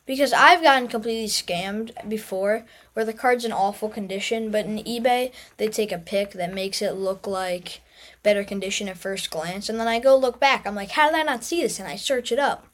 Because 0.06 0.34
I've 0.34 0.63
gotten 0.63 0.88
completely 0.88 1.28
scammed 1.28 1.92
before 2.10 2.66
where 2.94 3.06
the 3.06 3.13
card's 3.13 3.46
in 3.46 3.51
awful 3.51 3.89
condition, 3.89 4.50
but 4.50 4.66
in 4.66 4.78
eBay, 4.80 5.32
they 5.58 5.68
take 5.68 5.92
a 5.92 6.00
pic 6.00 6.32
that 6.32 6.54
makes 6.54 6.82
it 6.82 6.94
look 6.94 7.28
like 7.28 7.82
better 8.24 8.44
condition 8.44 8.89
at 8.89 8.98
first 8.98 9.30
glance. 9.30 9.70
And 9.70 9.80
then 9.80 9.88
I 9.88 10.00
go 10.00 10.18
look 10.18 10.39
back. 10.39 10.66
I'm 10.66 10.75
like, 10.75 10.92
how 10.92 11.06
did 11.10 11.20
I 11.20 11.24
not 11.24 11.44
see 11.44 11.62
this? 11.62 11.80
And 11.80 11.88
I 11.88 11.96
search 11.96 12.32
it 12.32 12.39
up. 12.39 12.68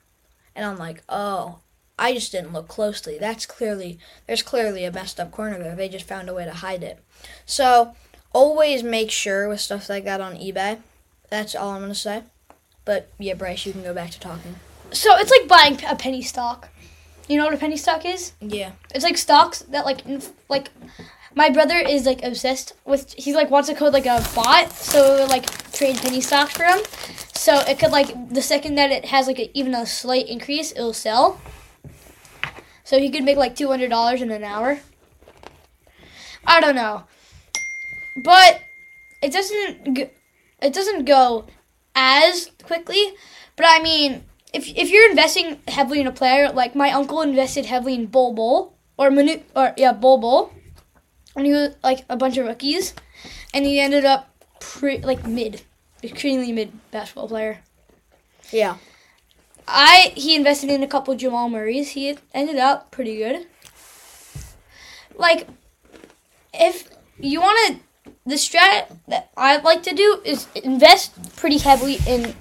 And 0.56 0.66
I'm 0.66 0.78
like, 0.78 1.04
oh, 1.10 1.60
I 1.98 2.14
just 2.14 2.32
didn't 2.32 2.54
look 2.54 2.68
closely. 2.68 3.18
That's 3.18 3.46
clearly, 3.46 4.00
there's 4.28 4.44
clearly 4.44 4.84
a 4.84 4.92
messed 4.92 5.20
up 5.20 5.32
corner 5.32 5.58
there. 5.58 5.76
They 5.76 5.90
just 5.90 6.08
found 6.08 6.30
a 6.30 6.34
way 6.34 6.46
to 6.46 6.54
hide 6.54 6.84
it. 6.84 7.00
So 7.46 7.96
always 8.34 8.84
make 8.84 9.12
sure 9.12 9.48
with 9.48 9.62
stuff 9.62 9.90
like 9.90 10.04
that 10.04 10.22
on 10.22 10.36
eBay. 10.36 10.80
That's 11.30 11.56
all 11.56 11.72
I'm 11.72 11.82
going 11.82 11.90
to 11.92 11.96
say. 11.96 12.24
But 12.84 13.10
yeah, 13.18 13.34
Bryce, 13.34 13.66
you 13.66 13.72
can 13.72 13.82
go 13.82 13.94
back 13.94 14.12
to 14.12 14.20
talking. 14.20 14.56
So 14.92 15.16
it's 15.18 15.32
like 15.32 15.48
buying 15.48 15.80
a 15.88 15.96
penny 15.96 16.22
stock. 16.22 16.70
You 17.28 17.38
know 17.38 17.46
what 17.46 17.54
a 17.54 17.58
penny 17.58 17.78
stock 17.78 18.06
is? 18.06 18.34
Yeah. 18.40 18.74
It's 18.94 19.04
like 19.04 19.18
stocks 19.18 19.60
that 19.64 19.86
like 19.86 20.02
like 20.48 20.70
my 21.34 21.50
brother 21.50 21.78
is 21.78 22.06
like 22.06 22.24
obsessed 22.24 22.74
with 22.86 23.14
he 23.14 23.34
like 23.34 23.50
wants 23.50 23.68
to 23.68 23.76
code 23.76 23.94
like 23.94 24.06
a 24.06 24.24
bot 24.36 24.72
so 24.72 25.26
like 25.28 25.46
trade 25.74 25.98
penny 25.98 26.22
stocks 26.22 26.56
for 26.56 26.64
him. 26.64 26.80
So 27.34 27.60
it 27.62 27.80
could 27.80 27.92
like 27.92 28.30
the 28.30 28.44
second 28.44 28.76
that 28.76 28.92
it 28.92 29.06
has 29.06 29.26
like 29.26 29.40
a, 29.40 29.58
even 29.58 29.74
a 29.74 29.88
slight 29.88 30.28
increase, 30.28 30.72
it'll 30.72 30.94
sell. 30.94 31.42
So 32.86 33.00
he 33.00 33.10
could 33.10 33.24
make 33.24 33.36
like 33.36 33.56
two 33.56 33.68
hundred 33.68 33.90
dollars 33.90 34.22
in 34.22 34.32
an 34.32 34.44
hour. 34.44 34.80
I 36.46 36.62
don't 36.62 36.76
know, 36.76 37.04
but 38.24 38.62
it 39.22 39.34
doesn't 39.34 39.98
it 40.62 40.74
doesn't 40.74 41.06
go 41.06 41.46
as 41.96 42.52
quickly. 42.64 43.14
But 43.56 43.66
I 43.68 43.82
mean, 43.82 44.24
if 44.54 44.70
if 44.70 44.92
you're 44.92 45.10
investing 45.10 45.60
heavily 45.68 46.00
in 46.00 46.08
a 46.08 46.12
player, 46.12 46.52
like 46.52 46.76
my 46.76 46.92
uncle 46.92 47.22
invested 47.22 47.66
heavily 47.66 47.96
in 47.96 48.06
Bol 48.06 48.34
Bol 48.34 48.78
or 48.98 49.10
Manu 49.10 49.42
or 49.56 49.74
yeah 49.78 49.92
Bol 49.92 50.20
Bol, 50.20 50.54
and 51.36 51.48
he 51.48 51.52
was 51.52 51.76
like 51.84 52.06
a 52.08 52.16
bunch 52.16 52.38
of 52.38 52.46
rookies, 52.46 52.94
and 53.52 53.66
he 53.66 53.80
ended 53.80 54.06
up 54.06 54.30
pre- 54.60 55.00
like 55.00 55.26
mid, 55.26 55.64
extremely 56.04 56.52
mid 56.52 56.72
basketball 56.92 57.28
player. 57.28 57.62
Yeah. 58.52 58.78
I 59.68 60.14
he 60.16 60.36
invested 60.36 60.70
in 60.70 60.84
a 60.84 60.88
couple 60.88 61.16
Jamal 61.16 61.50
Murrays. 61.50 61.92
He 61.92 62.18
ended 62.34 62.58
up 62.58 62.92
pretty 62.92 63.18
good. 63.18 63.48
Like, 65.18 65.48
if 66.54 66.90
you 67.20 67.42
want 67.42 67.80
to, 68.06 68.12
the 68.26 68.36
strat 68.36 68.98
that 69.08 69.32
I 69.38 69.58
like 69.58 69.84
to 69.84 69.94
do 69.94 70.22
is 70.26 70.48
invest 70.56 71.36
pretty 71.38 71.58
heavily 71.58 71.98
in 72.08 72.36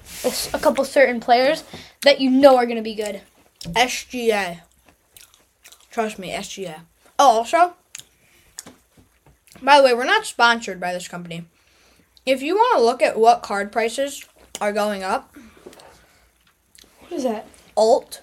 a 0.53 0.59
couple 0.59 0.83
certain 0.83 1.19
players 1.19 1.63
that 2.01 2.19
you 2.19 2.29
know 2.29 2.57
are 2.57 2.65
going 2.65 2.77
to 2.77 2.83
be 2.83 2.95
good. 2.95 3.21
SGA. 3.61 4.61
Trust 5.89 6.19
me, 6.19 6.31
SGA. 6.31 6.81
Oh, 7.17 7.37
also, 7.37 7.75
by 9.61 9.77
the 9.77 9.83
way, 9.85 9.93
we're 9.93 10.03
not 10.03 10.25
sponsored 10.25 10.79
by 10.79 10.91
this 10.91 11.07
company. 11.07 11.45
If 12.25 12.41
you 12.41 12.55
want 12.55 12.77
to 12.77 12.83
look 12.83 13.01
at 13.01 13.17
what 13.17 13.43
card 13.43 13.71
prices 13.71 14.25
are 14.59 14.73
going 14.73 15.03
up, 15.03 15.35
What 17.07 17.17
is 17.17 17.23
that? 17.23 17.47
Alt, 17.75 18.21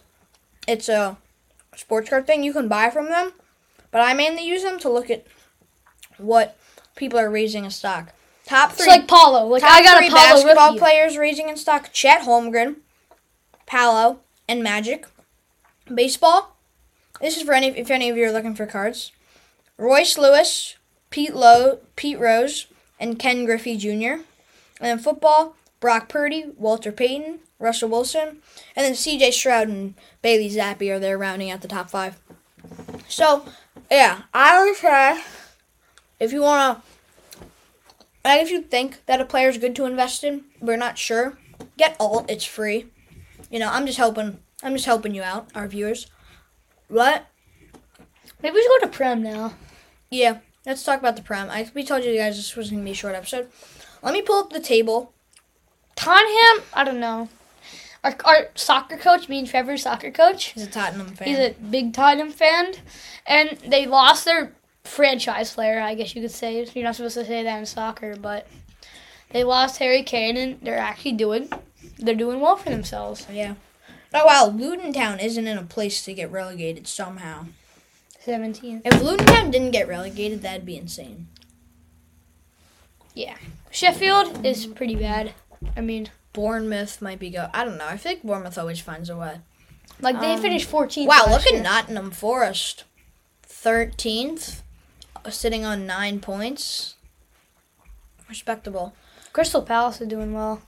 it's 0.66 0.88
a 0.88 1.16
sports 1.76 2.10
card 2.10 2.26
thing 2.26 2.42
you 2.42 2.52
can 2.52 2.68
buy 2.68 2.90
from 2.90 3.06
them, 3.08 3.32
but 3.90 4.00
I 4.00 4.14
mainly 4.14 4.46
use 4.46 4.62
them 4.62 4.78
to 4.80 4.88
look 4.88 5.10
at 5.10 5.26
what 6.18 6.56
people 6.96 7.18
are 7.18 7.30
raising 7.30 7.64
in 7.64 7.70
stock. 7.70 8.12
Top 8.44 8.72
three. 8.72 8.86
It's 8.86 8.88
like 8.88 9.08
Paolo. 9.08 9.46
Like 9.46 9.62
I 9.62 9.82
got 9.82 9.98
three 9.98 10.08
a 10.08 10.10
Paolo 10.10 10.42
basketball 10.42 10.78
players 10.78 11.16
raising 11.16 11.48
in 11.48 11.56
stock: 11.56 11.90
Chet 11.92 12.22
Holmgren, 12.22 12.76
Paolo, 13.66 14.20
and 14.48 14.62
Magic. 14.62 15.06
Baseball. 15.92 16.56
This 17.20 17.36
is 17.36 17.42
for 17.42 17.52
any 17.52 17.68
if 17.68 17.90
any 17.90 18.10
of 18.10 18.16
you 18.16 18.24
are 18.24 18.32
looking 18.32 18.54
for 18.54 18.66
cards. 18.66 19.12
Royce 19.78 20.18
Lewis, 20.18 20.76
Pete 21.10 21.34
Lowe, 21.34 21.78
Pete 21.96 22.18
Rose, 22.18 22.66
and 22.98 23.18
Ken 23.18 23.44
Griffey 23.44 23.76
Jr. 23.76 24.22
And 24.80 24.90
then 24.90 24.98
football: 24.98 25.56
Brock 25.82 26.08
Purdy, 26.08 26.46
Walter 26.56 26.92
Payton, 26.92 27.40
Russell 27.58 27.88
Wilson, 27.88 28.38
and 28.76 28.86
then 28.86 28.94
C.J. 28.94 29.32
Stroud 29.32 29.66
and 29.66 29.94
Bailey 30.22 30.48
Zappe 30.48 30.88
are 30.88 31.00
there 31.00 31.18
rounding 31.18 31.50
out 31.50 31.60
the 31.60 31.68
top 31.68 31.90
five. 31.90 32.20
So, 33.08 33.44
yeah, 33.90 34.22
I 34.32 34.64
would 34.64 34.76
say 34.76 35.20
if 36.20 36.32
you 36.32 36.42
wanna, 36.42 36.82
like, 38.24 38.42
if 38.42 38.50
you 38.50 38.62
think 38.62 39.04
that 39.06 39.20
a 39.20 39.24
player 39.24 39.48
is 39.48 39.58
good 39.58 39.74
to 39.74 39.84
invest 39.84 40.22
in, 40.22 40.44
we're 40.60 40.76
not 40.76 40.98
sure, 40.98 41.36
get 41.76 41.96
alt. 41.98 42.30
It's 42.30 42.44
free. 42.44 42.86
You 43.50 43.58
know, 43.58 43.68
I'm 43.68 43.84
just 43.84 43.98
helping. 43.98 44.38
I'm 44.62 44.74
just 44.74 44.86
helping 44.86 45.16
you 45.16 45.22
out, 45.22 45.48
our 45.52 45.66
viewers. 45.66 46.06
What? 46.86 47.26
Maybe 48.40 48.54
we 48.54 48.62
should 48.62 48.80
go 48.80 48.86
to 48.86 48.96
Prem 48.96 49.20
now. 49.20 49.54
Yeah, 50.10 50.38
let's 50.64 50.84
talk 50.84 51.00
about 51.00 51.16
the 51.16 51.22
prem. 51.22 51.50
I 51.50 51.68
we 51.74 51.82
told 51.82 52.04
you 52.04 52.16
guys 52.16 52.36
this 52.36 52.54
was 52.54 52.70
gonna 52.70 52.84
be 52.84 52.92
a 52.92 52.94
short 52.94 53.16
episode. 53.16 53.48
Let 54.00 54.14
me 54.14 54.22
pull 54.22 54.38
up 54.38 54.50
the 54.50 54.60
table. 54.60 55.12
Tottenham, 55.96 56.64
I 56.74 56.84
don't 56.84 57.00
know. 57.00 57.28
Our, 58.04 58.16
our 58.24 58.48
soccer 58.54 58.96
coach, 58.96 59.28
me 59.28 59.38
and 59.38 59.46
Trevor's 59.48 59.82
soccer 59.82 60.10
coach, 60.10 60.46
He's 60.46 60.64
a 60.64 60.70
Tottenham 60.70 61.08
fan. 61.14 61.28
he's 61.28 61.38
a 61.38 61.54
big 61.70 61.92
Tottenham 61.94 62.30
fan, 62.32 62.74
and 63.26 63.56
they 63.66 63.86
lost 63.86 64.24
their 64.24 64.52
franchise 64.84 65.52
player. 65.54 65.80
I 65.80 65.94
guess 65.94 66.14
you 66.16 66.22
could 66.22 66.32
say 66.32 66.66
you're 66.74 66.84
not 66.84 66.96
supposed 66.96 67.14
to 67.14 67.24
say 67.24 67.44
that 67.44 67.58
in 67.58 67.66
soccer, 67.66 68.16
but 68.16 68.48
they 69.30 69.44
lost 69.44 69.78
Harry 69.78 70.02
Kane, 70.02 70.36
and 70.36 70.58
they're 70.62 70.78
actually 70.78 71.12
doing 71.12 71.48
they're 71.98 72.14
doing 72.16 72.40
well 72.40 72.56
for 72.56 72.70
themselves. 72.70 73.26
yeah. 73.30 73.54
Oh 74.14 74.26
wow, 74.26 74.46
Luton 74.48 74.92
Town 74.92 75.20
isn't 75.20 75.46
in 75.46 75.56
a 75.56 75.62
place 75.62 76.04
to 76.04 76.12
get 76.12 76.30
relegated 76.32 76.86
somehow. 76.88 77.46
Seventeen, 78.18 78.82
If 78.84 79.00
Luton 79.00 79.26
Town 79.26 79.50
didn't 79.52 79.70
get 79.70 79.86
relegated, 79.88 80.42
that'd 80.42 80.66
be 80.66 80.76
insane. 80.76 81.28
yeah. 83.14 83.36
Sheffield 83.70 84.44
is 84.44 84.66
pretty 84.66 84.96
bad. 84.96 85.32
I 85.76 85.80
mean, 85.80 86.08
Bournemouth 86.32 87.00
might 87.02 87.18
be 87.18 87.30
go. 87.30 87.48
I 87.52 87.64
don't 87.64 87.76
know. 87.78 87.86
I 87.86 87.96
feel 87.96 88.12
like 88.12 88.22
Bournemouth 88.22 88.58
always 88.58 88.80
finds 88.80 89.08
a 89.10 89.16
way. 89.16 89.38
like 90.00 90.18
they 90.20 90.32
Um, 90.34 90.40
finished 90.42 90.68
14th. 90.70 91.06
Wow, 91.06 91.24
last 91.26 91.44
look 91.46 91.54
at. 91.54 91.62
Nottingham 91.62 92.10
Forest, 92.10 92.84
thirteenth, 93.42 94.62
sitting 95.30 95.64
on 95.64 95.86
nine 95.86 96.20
points. 96.20 96.94
Respectable. 98.28 98.94
Crystal 99.32 99.62
Palace 99.62 100.00
is 100.00 100.08
doing 100.08 100.32
well. 100.34 100.62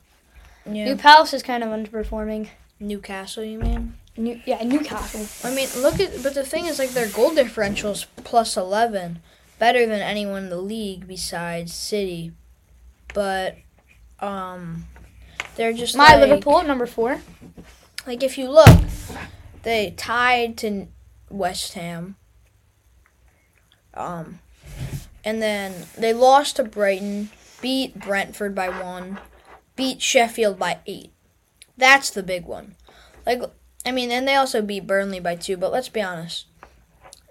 Yeah. 0.67 0.85
New 0.85 0.97
Palace 0.97 1.35
is 1.35 1.43
kind 1.43 1.63
of 1.63 1.71
underperforming. 1.71 2.49
Newcastle, 2.81 3.45
you 3.45 3.59
mean? 3.59 3.95
New, 4.17 4.41
yeah, 4.45 4.63
Newcastle. 4.63 5.27
I 5.49 5.55
mean, 5.55 5.69
look 5.79 5.99
at. 6.01 6.23
But 6.23 6.35
the 6.35 6.45
thing 6.45 6.67
is, 6.67 6.79
like, 6.79 6.91
their 6.91 7.09
goal 7.09 7.35
differential 7.35 7.91
is 7.93 8.07
plus 8.17 8.57
eleven. 8.57 9.21
better 9.59 9.87
than 9.87 10.01
anyone 10.01 10.45
in 10.45 10.51
the 10.51 10.57
league 10.57 11.07
besides 11.07 11.73
City, 11.73 12.33
but 13.15 13.57
um, 14.25 14.87
they're 15.57 15.73
just 15.73 15.97
My 15.97 16.17
like, 16.17 16.29
Liverpool 16.29 16.61
at 16.61 16.67
number 16.67 16.87
four. 16.87 17.21
Like 18.07 18.23
if 18.23 18.39
you 18.39 18.51
look, 18.51 18.79
they 19.63 19.93
tied 19.97 20.57
to 20.59 20.89
West 21.31 21.75
Ham. 21.75 22.17
Um, 23.93 24.41
and 25.25 25.41
then 25.41 25.87
they 25.97 26.13
lost 26.13 26.57
to 26.57 26.65
Brighton, 26.65 27.31
beat 27.61 27.99
Brentford 27.99 28.55
by 28.55 28.69
one, 28.69 29.21
beat 29.77 30.03
Sheffield 30.03 30.59
by 30.59 30.79
eight. 30.87 31.13
That's 31.77 32.11
the 32.11 32.23
big 32.23 32.47
one. 32.47 32.75
Like 33.25 33.43
I 33.87 33.93
mean, 33.93 34.11
and 34.11 34.27
they 34.27 34.35
also 34.35 34.63
beat 34.63 34.87
Burnley 34.87 35.21
by 35.21 35.37
two. 35.37 35.57
But 35.57 35.73
let's 35.73 35.89
be 35.89 36.03
honest. 36.03 36.47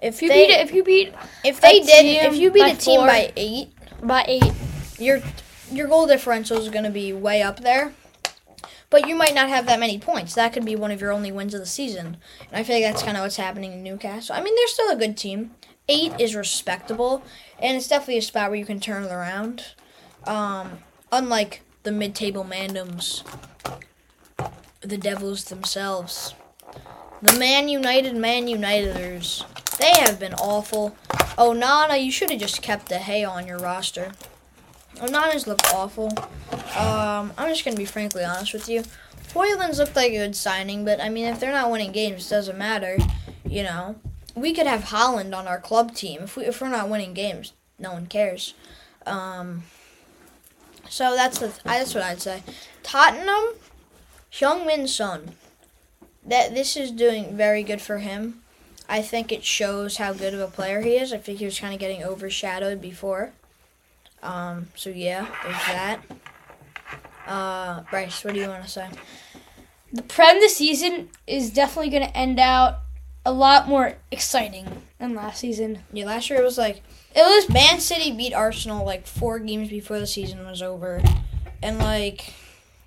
If 0.01 0.15
If 0.15 0.21
you 0.21 0.29
they 0.29 0.47
beat 0.47 0.53
if 0.53 0.73
you 0.73 0.83
beat 0.83 1.13
if 1.43 1.61
they 1.61 1.79
did 1.79 2.05
if 2.05 2.35
you 2.35 2.51
beat 2.51 2.73
a 2.73 2.77
team 2.77 2.99
four- 2.99 3.07
by 3.07 3.31
eight, 3.35 3.73
by 4.01 4.25
eight, 4.27 4.51
your 4.99 5.21
your 5.73 5.87
goal 5.87 6.07
differential 6.07 6.57
is 6.57 6.69
going 6.69 6.85
to 6.85 6.91
be 6.91 7.11
way 7.13 7.41
up 7.41 7.59
there. 7.59 7.93
But 8.89 9.07
you 9.07 9.15
might 9.15 9.33
not 9.33 9.49
have 9.49 9.65
that 9.65 9.79
many 9.79 9.97
points. 9.97 10.35
That 10.35 10.53
could 10.53 10.65
be 10.65 10.75
one 10.75 10.91
of 10.91 11.01
your 11.01 11.11
only 11.11 11.31
wins 11.31 11.55
of 11.55 11.59
the 11.59 11.65
season. 11.65 12.17
And 12.47 12.53
I 12.53 12.63
feel 12.63 12.75
like 12.75 12.85
that's 12.85 13.01
kind 13.01 13.17
of 13.17 13.23
what's 13.23 13.37
happening 13.37 13.73
in 13.73 13.81
Newcastle. 13.81 14.35
I 14.35 14.43
mean, 14.43 14.55
they're 14.55 14.67
still 14.67 14.91
a 14.91 14.95
good 14.95 15.17
team. 15.17 15.51
Eight 15.89 16.13
is 16.19 16.35
respectable, 16.35 17.23
and 17.59 17.75
it's 17.75 17.87
definitely 17.87 18.19
a 18.19 18.21
spot 18.21 18.49
where 18.49 18.59
you 18.59 18.65
can 18.65 18.79
turn 18.79 19.03
it 19.03 19.11
around. 19.11 19.73
Um, 20.25 20.79
unlike 21.11 21.61
the 21.81 21.91
mid-table 21.91 22.45
Mandums, 22.45 23.23
the 24.81 24.97
Devils 24.97 25.45
themselves, 25.45 26.35
the 27.21 27.37
Man 27.37 27.67
United 27.67 28.15
Man 28.15 28.47
Uniteders, 28.47 29.43
they 29.77 29.91
have 29.91 30.19
been 30.19 30.35
awful. 30.35 30.95
Oh, 31.37 31.51
Nana, 31.51 31.97
you 31.97 32.11
should 32.11 32.29
have 32.29 32.39
just 32.39 32.61
kept 32.61 32.89
De 32.89 32.99
Gea 32.99 33.27
on 33.27 33.47
your 33.47 33.57
roster. 33.57 34.11
Onana's 34.97 35.47
looked 35.47 35.73
awful. 35.73 36.09
Um, 36.77 37.33
I'm 37.37 37.49
just 37.49 37.65
gonna 37.65 37.77
be 37.77 37.85
frankly 37.85 38.23
honest 38.23 38.53
with 38.53 38.69
you. 38.69 38.83
Højlund's 39.33 39.79
looked 39.79 39.95
like 39.95 40.11
a 40.11 40.17
good 40.17 40.35
signing, 40.35 40.85
but 40.85 41.01
I 41.01 41.09
mean, 41.09 41.25
if 41.25 41.39
they're 41.39 41.51
not 41.51 41.71
winning 41.71 41.91
games, 41.91 42.27
it 42.27 42.29
doesn't 42.29 42.57
matter. 42.57 42.97
You 43.45 43.63
know, 43.63 43.95
we 44.35 44.53
could 44.53 44.67
have 44.67 44.85
Holland 44.85 45.33
on 45.33 45.47
our 45.47 45.59
club 45.59 45.95
team 45.95 46.23
if 46.23 46.35
we 46.35 46.45
if 46.45 46.61
we're 46.61 46.69
not 46.69 46.89
winning 46.89 47.13
games, 47.13 47.53
no 47.79 47.93
one 47.93 48.07
cares. 48.07 48.53
Um, 49.05 49.63
so 50.89 51.15
that's 51.15 51.39
the 51.39 51.51
that's 51.63 51.95
what 51.95 52.03
I'd 52.03 52.21
say. 52.21 52.43
Tottenham, 52.83 53.55
Heung-min 54.31 54.87
Son. 54.87 55.31
That 56.25 56.53
this 56.53 56.77
is 56.77 56.91
doing 56.91 57.35
very 57.35 57.63
good 57.63 57.81
for 57.81 57.97
him. 57.97 58.41
I 58.87 59.01
think 59.01 59.31
it 59.31 59.43
shows 59.43 59.97
how 59.97 60.13
good 60.13 60.33
of 60.33 60.39
a 60.39 60.47
player 60.47 60.81
he 60.81 60.95
is. 60.95 61.11
I 61.11 61.17
think 61.17 61.39
he 61.39 61.45
was 61.45 61.59
kind 61.59 61.73
of 61.73 61.79
getting 61.79 62.03
overshadowed 62.03 62.81
before. 62.81 63.33
Um, 64.23 64.67
so 64.75 64.89
yeah, 64.89 65.27
there's 65.43 65.55
that. 65.67 65.99
Uh, 67.27 67.81
Bryce, 67.89 68.23
what 68.23 68.33
do 68.33 68.39
you 68.39 68.47
want 68.47 68.63
to 68.63 68.69
say? 68.69 68.87
the 69.93 70.01
Prem 70.01 70.39
this 70.39 70.57
season 70.57 71.09
is 71.27 71.51
definitely 71.51 71.91
going 71.91 72.03
to 72.07 72.17
end 72.17 72.39
out 72.39 72.79
a 73.25 73.31
lot 73.31 73.67
more 73.67 73.95
exciting 74.11 74.81
than 74.99 75.13
last 75.13 75.39
season. 75.39 75.79
Yeah, 75.93 76.05
last 76.05 76.29
year 76.29 76.39
it 76.39 76.43
was 76.43 76.57
like 76.57 76.81
It 77.15 77.21
was 77.21 77.47
Man 77.49 77.79
City 77.79 78.11
beat 78.11 78.33
Arsenal 78.33 78.85
like 78.85 79.05
four 79.05 79.39
games 79.39 79.69
before 79.69 79.99
the 79.99 80.07
season 80.07 80.45
was 80.45 80.61
over, 80.61 81.01
and 81.61 81.77
like 81.77 82.33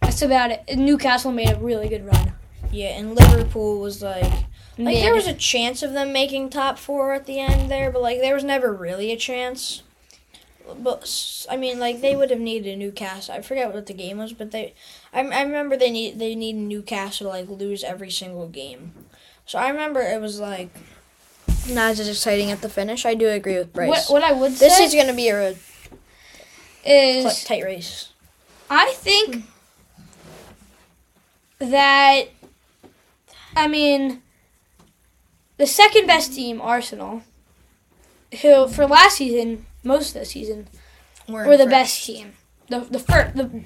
that's 0.02 0.20
about 0.20 0.50
it. 0.50 0.76
Newcastle 0.76 1.32
made 1.32 1.50
a 1.50 1.58
really 1.58 1.88
good 1.88 2.04
run. 2.04 2.32
yeah, 2.72 2.98
and 2.98 3.14
Liverpool 3.14 3.80
was 3.80 4.02
like 4.02 4.32
like 4.78 4.96
there 4.96 5.14
was 5.14 5.26
a 5.26 5.32
chance 5.34 5.82
of 5.82 5.92
them 5.92 6.12
making 6.12 6.50
top 6.50 6.76
four 6.76 7.14
at 7.14 7.26
the 7.26 7.38
end 7.38 7.70
there, 7.70 7.90
but 7.90 8.02
like 8.02 8.20
there 8.20 8.34
was 8.34 8.44
never 8.44 8.72
really 8.74 9.12
a 9.12 9.16
chance. 9.16 9.82
But 10.78 11.46
I 11.48 11.56
mean, 11.56 11.78
like 11.78 12.00
they 12.00 12.16
would 12.16 12.30
have 12.30 12.40
needed 12.40 12.74
a 12.74 12.76
new 12.76 12.90
cast. 12.92 13.30
I 13.30 13.40
forget 13.42 13.72
what 13.72 13.86
the 13.86 13.94
game 13.94 14.18
was, 14.18 14.32
but 14.32 14.50
they, 14.50 14.74
I, 15.12 15.20
I 15.20 15.42
remember 15.42 15.76
they 15.76 15.90
need 15.90 16.18
they 16.18 16.34
need 16.34 16.56
a 16.56 16.58
new 16.58 16.82
cast 16.82 17.18
to 17.18 17.28
like 17.28 17.48
lose 17.48 17.84
every 17.84 18.10
single 18.10 18.48
game. 18.48 18.92
So 19.44 19.58
I 19.58 19.68
remember 19.68 20.00
it 20.00 20.20
was 20.20 20.40
like 20.40 20.70
not 21.68 21.92
as 21.92 22.08
exciting 22.08 22.50
at 22.50 22.62
the 22.62 22.68
finish. 22.68 23.06
I 23.06 23.14
do 23.14 23.28
agree 23.28 23.58
with 23.58 23.72
Bryce. 23.72 23.88
what 23.88 24.06
what 24.08 24.22
I 24.22 24.32
would 24.32 24.52
say 24.54 24.68
this 24.68 24.80
is 24.80 24.94
gonna 24.94 25.14
be 25.14 25.28
a 25.28 25.54
is 26.84 27.44
tight 27.44 27.64
race. 27.64 28.10
I 28.70 28.92
think 28.94 29.44
that 31.58 32.28
I 33.54 33.68
mean 33.68 34.22
the 35.56 35.66
second 35.66 36.06
best 36.06 36.34
team, 36.34 36.60
Arsenal, 36.60 37.22
who 38.42 38.68
for 38.68 38.86
last 38.86 39.16
season, 39.18 39.65
most 39.86 40.14
of 40.14 40.20
the 40.20 40.26
season, 40.26 40.68
We're, 41.28 41.44
the 41.56 41.64
first. 41.64 41.70
best 41.70 42.04
team. 42.04 42.32
The 42.68 42.80
the 42.80 42.98
first 42.98 43.36
the 43.36 43.62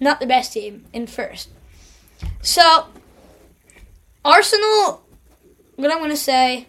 not 0.00 0.20
the 0.20 0.26
best 0.26 0.52
team 0.52 0.84
in 0.92 1.06
first. 1.06 1.48
So 2.42 2.86
Arsenal 4.24 5.02
what 5.76 5.90
I'm 5.92 5.98
gonna 6.00 6.16
say 6.16 6.68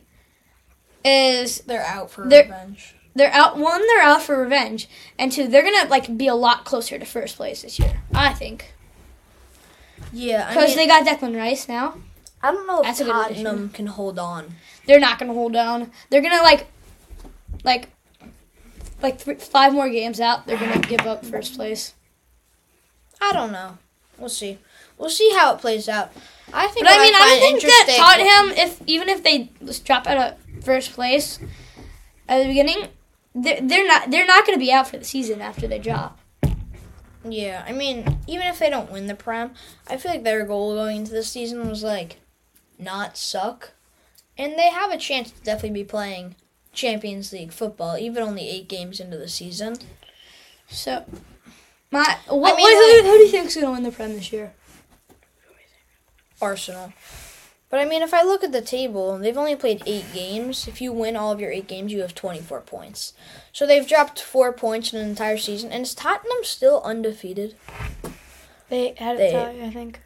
is 1.06 1.60
They're 1.62 1.84
out 1.86 2.12
for 2.12 2.28
They're- 2.28 2.44
revenge. 2.44 2.96
they're 3.16 3.32
out 3.32 3.58
one, 3.58 3.82
they're 3.88 4.02
out 4.04 4.22
for 4.22 4.38
revenge, 4.42 4.90
and 5.18 5.32
two, 5.32 5.48
they're 5.48 5.64
gonna 5.64 5.90
like 5.90 6.18
be 6.18 6.28
a 6.28 6.36
lot 6.36 6.66
closer 6.66 7.00
to 7.00 7.06
first 7.06 7.36
place 7.38 7.62
this 7.62 7.80
year. 7.80 8.02
I 8.14 8.34
think. 8.34 8.74
Yeah, 10.14 10.46
I 10.48 10.54
Because 10.54 10.70
mean, 10.70 10.78
they 10.78 10.88
got 10.88 11.06
Declan 11.06 11.36
Rice 11.38 11.68
now. 11.68 11.96
I 12.42 12.52
don't 12.52 12.68
know 12.68 12.80
if 12.80 12.84
That's 12.86 13.00
Tottenham 13.00 13.70
can 13.70 13.88
hold 13.88 14.20
on. 14.20 14.56
They're 14.86 15.00
not 15.00 15.18
gonna 15.20 15.34
hold 15.34 15.54
down. 15.54 15.92
They're 16.10 16.22
gonna 16.22 16.44
like, 16.44 16.68
like, 17.64 17.90
like 19.02 19.20
three, 19.20 19.36
five 19.36 19.74
more 19.74 19.90
games 19.90 20.20
out. 20.20 20.48
They're 20.48 20.58
gonna 20.58 20.80
give 20.80 21.02
up 21.02 21.26
first 21.26 21.56
place. 21.56 21.94
I 23.22 23.34
don't 23.34 23.52
know. 23.52 23.78
We'll 24.18 24.30
see. 24.30 24.60
We'll 24.98 25.10
see 25.10 25.32
how 25.36 25.54
it 25.54 25.62
plays 25.62 25.88
out. 25.88 26.12
I 26.54 26.68
think. 26.68 26.86
But 26.86 26.98
I 26.98 27.04
mean, 27.04 27.14
I 27.16 27.40
don't 27.40 27.60
think 27.60 27.62
that 27.62 27.96
Tottenham, 27.98 28.58
if 28.58 28.82
even 28.88 29.10
if 29.10 29.24
they 29.24 29.52
drop 29.84 30.08
out 30.08 30.18
of 30.18 30.64
first 30.64 30.94
place 30.94 31.40
at 32.28 32.42
the 32.42 32.48
beginning, 32.48 32.88
they're, 33.36 33.62
they're 33.62 33.88
not 33.88 34.10
they're 34.10 34.26
not 34.26 34.46
gonna 34.46 34.58
be 34.58 34.72
out 34.72 34.88
for 34.88 34.98
the 34.98 35.06
season 35.06 35.42
after 35.42 35.68
they 35.68 35.80
drop. 35.80 36.20
Yeah, 37.24 37.66
I 37.68 37.74
mean, 37.74 38.20
even 38.28 38.48
if 38.48 38.60
they 38.60 38.70
don't 38.70 38.92
win 38.92 39.08
the 39.08 39.16
Prem, 39.16 39.52
I 39.88 39.98
feel 39.98 40.12
like 40.12 40.24
their 40.24 40.46
goal 40.46 40.76
going 40.76 40.98
into 40.98 41.12
this 41.12 41.30
season 41.30 41.68
was 41.68 41.84
like 41.84 42.18
not 42.80 43.18
suck, 43.18 43.74
and 44.38 44.54
they 44.58 44.70
have 44.70 44.92
a 44.92 44.98
chance 44.98 45.32
to 45.32 45.42
definitely 45.42 45.82
be 45.82 45.88
playing 45.88 46.36
Champions 46.78 47.34
League 47.34 47.52
football, 47.52 47.98
even 47.98 48.24
only 48.24 48.48
eight 48.48 48.70
games 48.70 49.00
into 49.00 49.18
the 49.18 49.28
season. 49.28 49.76
So, 50.70 51.04
my 51.92 52.18
what, 52.28 52.56
mean, 52.56 52.64
what- 52.64 53.04
who, 53.04 53.10
who 53.12 53.18
do 53.18 53.24
you 53.24 53.30
think's 53.32 53.56
gonna 53.56 53.72
win 53.72 53.84
the 53.84 53.92
Prem 53.92 54.14
this 54.14 54.32
year? 54.32 54.54
Arsenal. 56.42 56.94
But 57.70 57.82
I 57.82 57.86
mean, 57.86 58.02
if 58.02 58.14
I 58.14 58.22
look 58.24 58.44
at 58.46 58.54
the 58.54 58.62
table, 58.62 59.18
they've 59.18 59.38
only 59.38 59.56
played 59.56 59.84
eight 59.86 60.06
games. 60.14 60.70
If 60.70 60.80
you 60.80 60.94
win 60.94 61.18
all 61.18 61.34
of 61.34 61.42
your 61.42 61.52
eight 61.52 61.68
games, 61.68 61.92
you 61.92 62.00
have 62.02 62.16
24 62.16 62.62
points. 62.62 63.12
So 63.52 63.66
they've 63.68 63.86
dropped 63.86 64.22
four 64.22 64.54
points 64.54 64.94
in 64.94 65.00
an 65.02 65.10
entire 65.10 65.38
season. 65.38 65.72
And 65.74 65.84
is 65.84 65.94
Tottenham 65.94 66.44
still 66.44 66.82
undefeated? 66.86 67.56
They 68.70 68.94
had 68.98 69.20
a 69.20 69.32
tie, 69.32 69.66
I 69.66 69.70
think. 69.72 70.00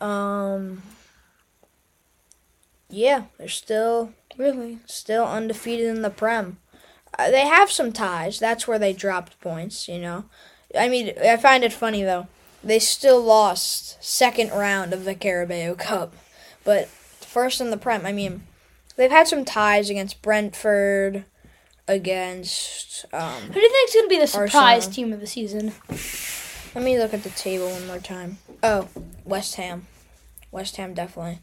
Um. 0.00 0.82
Yeah, 2.88 3.24
they're 3.38 3.48
still 3.48 4.12
Really? 4.36 4.78
still 4.86 5.24
undefeated 5.26 5.86
in 5.86 6.02
the 6.02 6.10
Prem. 6.10 6.58
Uh, 7.18 7.30
they 7.30 7.46
have 7.46 7.70
some 7.70 7.92
ties. 7.92 8.38
That's 8.38 8.68
where 8.68 8.78
they 8.78 8.92
dropped 8.92 9.40
points. 9.40 9.88
You 9.88 9.98
know, 9.98 10.24
I 10.78 10.88
mean, 10.88 11.12
I 11.24 11.36
find 11.36 11.64
it 11.64 11.72
funny 11.72 12.02
though. 12.02 12.28
They 12.62 12.78
still 12.78 13.22
lost 13.22 14.02
second 14.04 14.50
round 14.50 14.92
of 14.92 15.04
the 15.04 15.14
Carabao 15.14 15.74
Cup, 15.74 16.14
but 16.64 16.88
first 16.88 17.60
in 17.60 17.70
the 17.70 17.76
Prem. 17.76 18.04
I 18.04 18.12
mean, 18.12 18.42
they've 18.96 19.10
had 19.10 19.28
some 19.28 19.44
ties 19.44 19.88
against 19.88 20.20
Brentford, 20.22 21.24
against. 21.88 23.04
Um, 23.12 23.42
Who 23.42 23.52
do 23.54 23.60
you 23.60 23.70
think's 23.70 23.94
gonna 23.94 24.08
be 24.08 24.18
the 24.18 24.26
surprise 24.26 24.86
Arsenal. 24.86 24.92
team 24.94 25.12
of 25.12 25.20
the 25.20 25.26
season? 25.26 25.72
let 26.74 26.84
me 26.84 26.98
look 26.98 27.14
at 27.14 27.22
the 27.22 27.30
table 27.30 27.70
one 27.70 27.86
more 27.86 27.98
time. 27.98 28.38
Oh, 28.62 28.88
West 29.24 29.54
Ham. 29.56 29.86
West 30.50 30.76
Ham 30.76 30.92
definitely. 30.94 31.40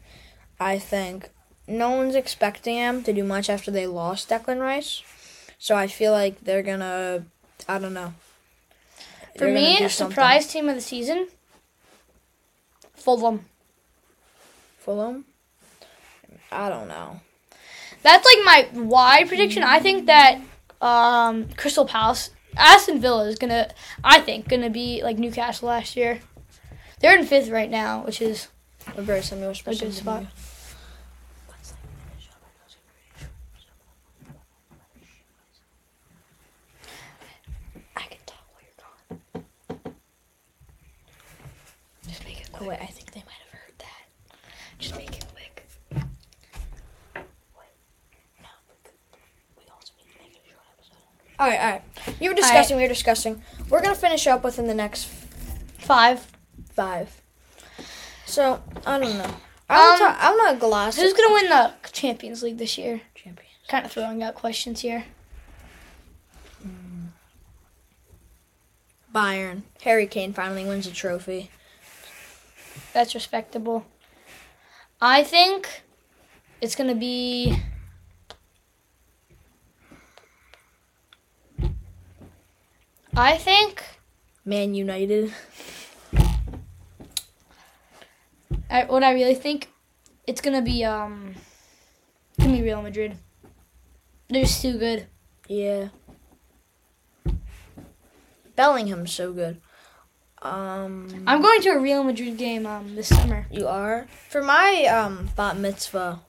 I 0.60 0.78
think 0.78 1.30
no 1.66 1.90
one's 1.90 2.14
expecting 2.14 2.76
them 2.76 3.02
to 3.04 3.12
do 3.12 3.24
much 3.24 3.48
after 3.48 3.70
they 3.70 3.86
lost 3.86 4.28
Declan 4.28 4.60
Rice. 4.60 5.02
So 5.58 5.74
I 5.74 5.86
feel 5.86 6.12
like 6.12 6.40
they're 6.44 6.62
gonna 6.62 7.24
I 7.68 7.78
don't 7.78 7.94
know. 7.94 8.14
For 9.36 9.46
They're 9.46 9.54
me, 9.54 9.82
a 9.82 9.88
surprise 9.88 10.46
team 10.46 10.68
of 10.68 10.76
the 10.76 10.80
season. 10.80 11.28
Fulham. 12.94 13.46
Fulham? 14.78 15.24
I 16.52 16.68
don't 16.68 16.88
know. 16.88 17.20
That's 18.02 18.24
like 18.24 18.44
my 18.44 18.82
wide 18.82 19.28
prediction. 19.28 19.62
I 19.62 19.80
think 19.80 20.06
that 20.06 20.40
um, 20.80 21.48
Crystal 21.56 21.86
Palace, 21.86 22.30
Aston 22.56 23.00
Villa 23.00 23.26
is 23.26 23.38
gonna, 23.38 23.70
I 24.04 24.20
think, 24.20 24.48
gonna 24.48 24.70
be 24.70 25.02
like 25.02 25.18
Newcastle 25.18 25.68
last 25.68 25.96
year. 25.96 26.20
They're 27.00 27.18
in 27.18 27.26
fifth 27.26 27.48
right 27.48 27.70
now, 27.70 28.04
which 28.04 28.22
is 28.22 28.48
We're 28.96 29.02
very 29.02 29.22
similar 29.22 29.52
a 29.52 29.74
good 29.74 29.94
spot. 29.94 30.26
Oh 42.64 42.68
wait, 42.68 42.78
I 42.80 42.86
think 42.86 43.10
they 43.12 43.20
might 43.20 43.40
have 43.44 43.60
heard 43.60 43.78
that. 43.78 44.40
Just 44.78 44.96
make 44.96 45.16
it 45.16 45.24
quick. 45.34 45.66
All 51.38 51.48
right, 51.48 51.58
all 51.60 51.70
right. 51.72 51.82
You 52.20 52.30
were 52.30 52.34
discussing. 52.36 52.76
We 52.76 52.82
were 52.84 52.88
discussing. 52.88 53.42
We're 53.68 53.82
gonna 53.82 53.94
finish 53.94 54.26
up 54.26 54.44
within 54.44 54.66
the 54.66 54.74
next 54.74 55.06
Five. 55.78 56.26
five. 56.72 57.20
So 58.26 58.62
I 58.86 58.98
don't 58.98 59.18
know. 59.18 59.34
I'm, 59.68 59.92
Um, 59.94 59.98
ta- 59.98 60.18
I'm 60.20 60.36
not 60.36 60.58
gloss. 60.60 60.96
Who's 60.96 61.12
gonna 61.12 61.34
win 61.34 61.48
the 61.48 61.72
Champions 61.92 62.42
League 62.42 62.58
this 62.58 62.78
year? 62.78 63.00
champion? 63.14 63.48
Kind 63.68 63.84
of 63.84 63.92
throwing 63.92 64.22
out 64.22 64.34
questions 64.34 64.80
here. 64.80 65.04
Bayern. 69.12 69.62
Harry 69.82 70.06
Kane 70.06 70.32
finally 70.32 70.64
wins 70.64 70.86
a 70.86 70.92
trophy. 70.92 71.50
That's 72.94 73.12
respectable. 73.12 73.84
I 75.00 75.24
think 75.24 75.82
it's 76.60 76.76
gonna 76.76 76.94
be. 76.94 77.58
I 83.16 83.36
think 83.36 83.82
Man 84.44 84.74
United. 84.74 85.34
I, 88.70 88.84
what 88.84 89.02
I 89.02 89.12
really 89.12 89.34
think 89.34 89.70
it's 90.28 90.40
gonna 90.40 90.62
be 90.62 90.84
um, 90.84 91.34
gonna 92.38 92.52
be 92.52 92.62
Real 92.62 92.80
Madrid. 92.80 93.18
They're 94.28 94.44
just 94.44 94.62
too 94.62 94.78
good. 94.78 95.08
Yeah. 95.48 95.88
Bellingham's 98.54 99.12
so 99.12 99.32
good. 99.32 99.60
Um, 100.44 101.24
I'm 101.26 101.40
going 101.40 101.60
to 101.62 101.70
a 101.70 101.78
Real 101.78 102.04
Madrid 102.04 102.36
game 102.36 102.66
um 102.66 102.94
this 102.94 103.08
summer. 103.08 103.46
you 103.50 103.66
are 103.66 104.06
for 104.28 104.42
my 104.42 104.84
um 104.86 105.30
bat 105.36 105.56
mitzvah. 105.56 106.20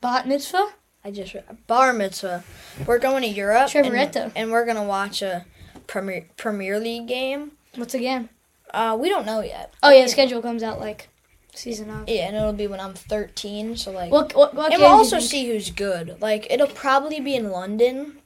Bat 0.00 0.26
mitzvah. 0.28 0.70
I 1.04 1.10
just 1.10 1.36
bar 1.66 1.92
mitzvah. 1.92 2.42
We're 2.86 2.98
going 2.98 3.22
to 3.22 3.28
Europe, 3.28 3.70
and, 3.74 4.32
and 4.34 4.50
we're 4.50 4.66
gonna 4.66 4.82
watch 4.84 5.22
a 5.22 5.44
Premier 5.86 6.26
Premier 6.36 6.80
League 6.80 7.06
game. 7.06 7.52
What's 7.76 7.92
the 7.92 8.00
game? 8.00 8.28
Uh, 8.72 8.96
we 8.98 9.08
don't 9.08 9.26
know 9.26 9.40
yet. 9.40 9.72
Oh 9.82 9.90
yeah, 9.90 10.04
the 10.04 10.08
schedule 10.08 10.42
comes 10.42 10.62
out 10.62 10.80
like 10.80 11.08
season 11.54 11.90
of. 11.90 12.08
Yeah, 12.08 12.26
and 12.26 12.36
it'll 12.36 12.52
be 12.52 12.66
when 12.66 12.80
I'm 12.80 12.94
13. 12.94 13.76
So 13.76 13.92
like, 13.92 14.10
What 14.10 14.34
what, 14.34 14.54
what 14.54 14.72
and 14.72 14.80
we'll 14.80 14.90
also 14.90 15.20
see 15.20 15.46
who's 15.46 15.70
good. 15.70 16.20
Like, 16.20 16.48
it'll 16.50 16.66
probably 16.66 17.20
be 17.20 17.34
in 17.36 17.50
London. 17.50 18.18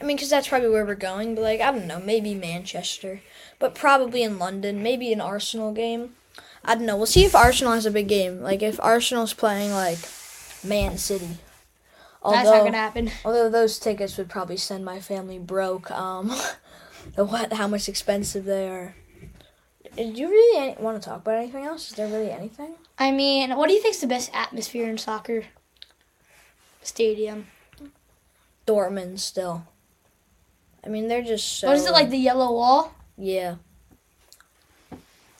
I 0.00 0.04
mean, 0.04 0.16
because 0.16 0.30
that's 0.30 0.48
probably 0.48 0.68
where 0.70 0.86
we're 0.86 0.94
going. 0.94 1.34
But 1.34 1.42
like, 1.42 1.60
I 1.60 1.70
don't 1.72 1.86
know, 1.86 2.00
maybe 2.00 2.34
Manchester, 2.34 3.20
but 3.58 3.74
probably 3.74 4.22
in 4.22 4.38
London. 4.38 4.82
Maybe 4.82 5.12
an 5.12 5.20
Arsenal 5.20 5.72
game. 5.72 6.14
I 6.64 6.74
don't 6.74 6.86
know. 6.86 6.96
We'll 6.96 7.06
see 7.06 7.24
if 7.24 7.34
Arsenal 7.34 7.72
has 7.72 7.86
a 7.86 7.90
big 7.90 8.08
game. 8.08 8.40
Like, 8.40 8.62
if 8.62 8.80
Arsenal's 8.80 9.34
playing 9.34 9.72
like 9.72 9.98
Man 10.64 10.98
City. 10.98 11.38
That's 12.24 12.48
Although, 12.48 12.50
not 12.50 12.64
gonna 12.64 12.76
happen. 12.76 13.10
although 13.24 13.48
those 13.48 13.78
tickets 13.78 14.18
would 14.18 14.28
probably 14.28 14.56
send 14.56 14.84
my 14.84 15.00
family 15.00 15.38
broke. 15.38 15.90
Um, 15.90 16.32
what? 17.14 17.52
How 17.52 17.68
much 17.68 17.88
expensive 17.88 18.44
they 18.44 18.68
are. 18.68 18.94
Do 19.96 20.04
you 20.04 20.28
really 20.28 20.76
want 20.78 21.00
to 21.00 21.08
talk 21.08 21.22
about 21.22 21.38
anything 21.38 21.64
else? 21.64 21.90
Is 21.90 21.96
there 21.96 22.06
really 22.06 22.30
anything? 22.30 22.74
I 22.98 23.10
mean, 23.10 23.56
what 23.56 23.68
do 23.68 23.74
you 23.74 23.82
think's 23.82 23.98
the 23.98 24.06
best 24.06 24.30
atmosphere 24.34 24.88
in 24.88 24.98
soccer? 24.98 25.44
Stadium. 26.82 27.46
Dortmund 28.66 29.18
still. 29.18 29.66
I 30.84 30.88
mean, 30.88 31.08
they're 31.08 31.22
just 31.22 31.58
so. 31.58 31.68
What 31.68 31.76
is 31.76 31.86
it 31.86 31.92
like 31.92 32.10
the 32.10 32.18
yellow 32.18 32.52
wall? 32.52 32.94
Yeah. 33.18 33.56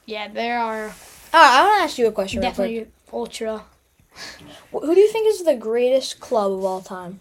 Yeah, 0.06 0.28
there 0.28 0.58
are 0.58 0.92
Oh, 1.32 1.34
I 1.34 1.62
want 1.66 1.78
to 1.80 1.84
ask 1.84 1.98
you 1.98 2.06
a 2.06 2.12
question. 2.12 2.40
Real 2.40 2.50
quick. 2.52 2.68
definitely 2.70 2.92
ultra. 3.12 3.62
Who 4.72 4.94
do 4.94 5.00
you 5.00 5.08
think 5.12 5.28
is 5.28 5.44
the 5.44 5.54
greatest 5.54 6.18
club 6.20 6.52
of 6.52 6.64
all 6.64 6.80
time? 6.80 7.20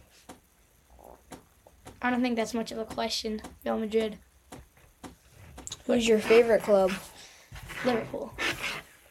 I 2.01 2.09
don't 2.09 2.21
think 2.21 2.35
that's 2.35 2.53
much 2.53 2.71
of 2.71 2.77
a 2.77 2.85
question. 2.85 3.41
Real 3.65 3.77
Madrid, 3.77 4.17
Who's 5.85 6.07
your 6.07 6.19
favorite 6.19 6.63
club? 6.63 6.91
Liverpool. 7.85 8.33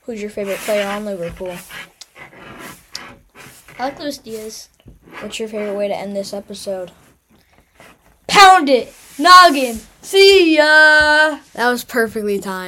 Who's 0.03 0.21
your 0.21 0.31
favorite 0.31 0.59
player 0.59 0.87
on 0.87 1.05
Liverpool? 1.05 1.57
I 3.79 3.85
like 3.85 3.99
Luis 3.99 4.19
Diaz. 4.19 4.69
What's 5.21 5.39
your 5.39 5.49
favorite 5.49 5.77
way 5.77 5.89
to 5.89 5.97
end 5.97 6.15
this 6.17 6.33
episode? 6.33 6.91
Pound 8.27 8.69
it, 8.69 8.93
noggin. 9.19 9.81
See 10.03 10.57
ya. 10.57 11.39
That 11.55 11.71
was 11.71 11.85
perfectly 11.85 12.39
timed. 12.39 12.65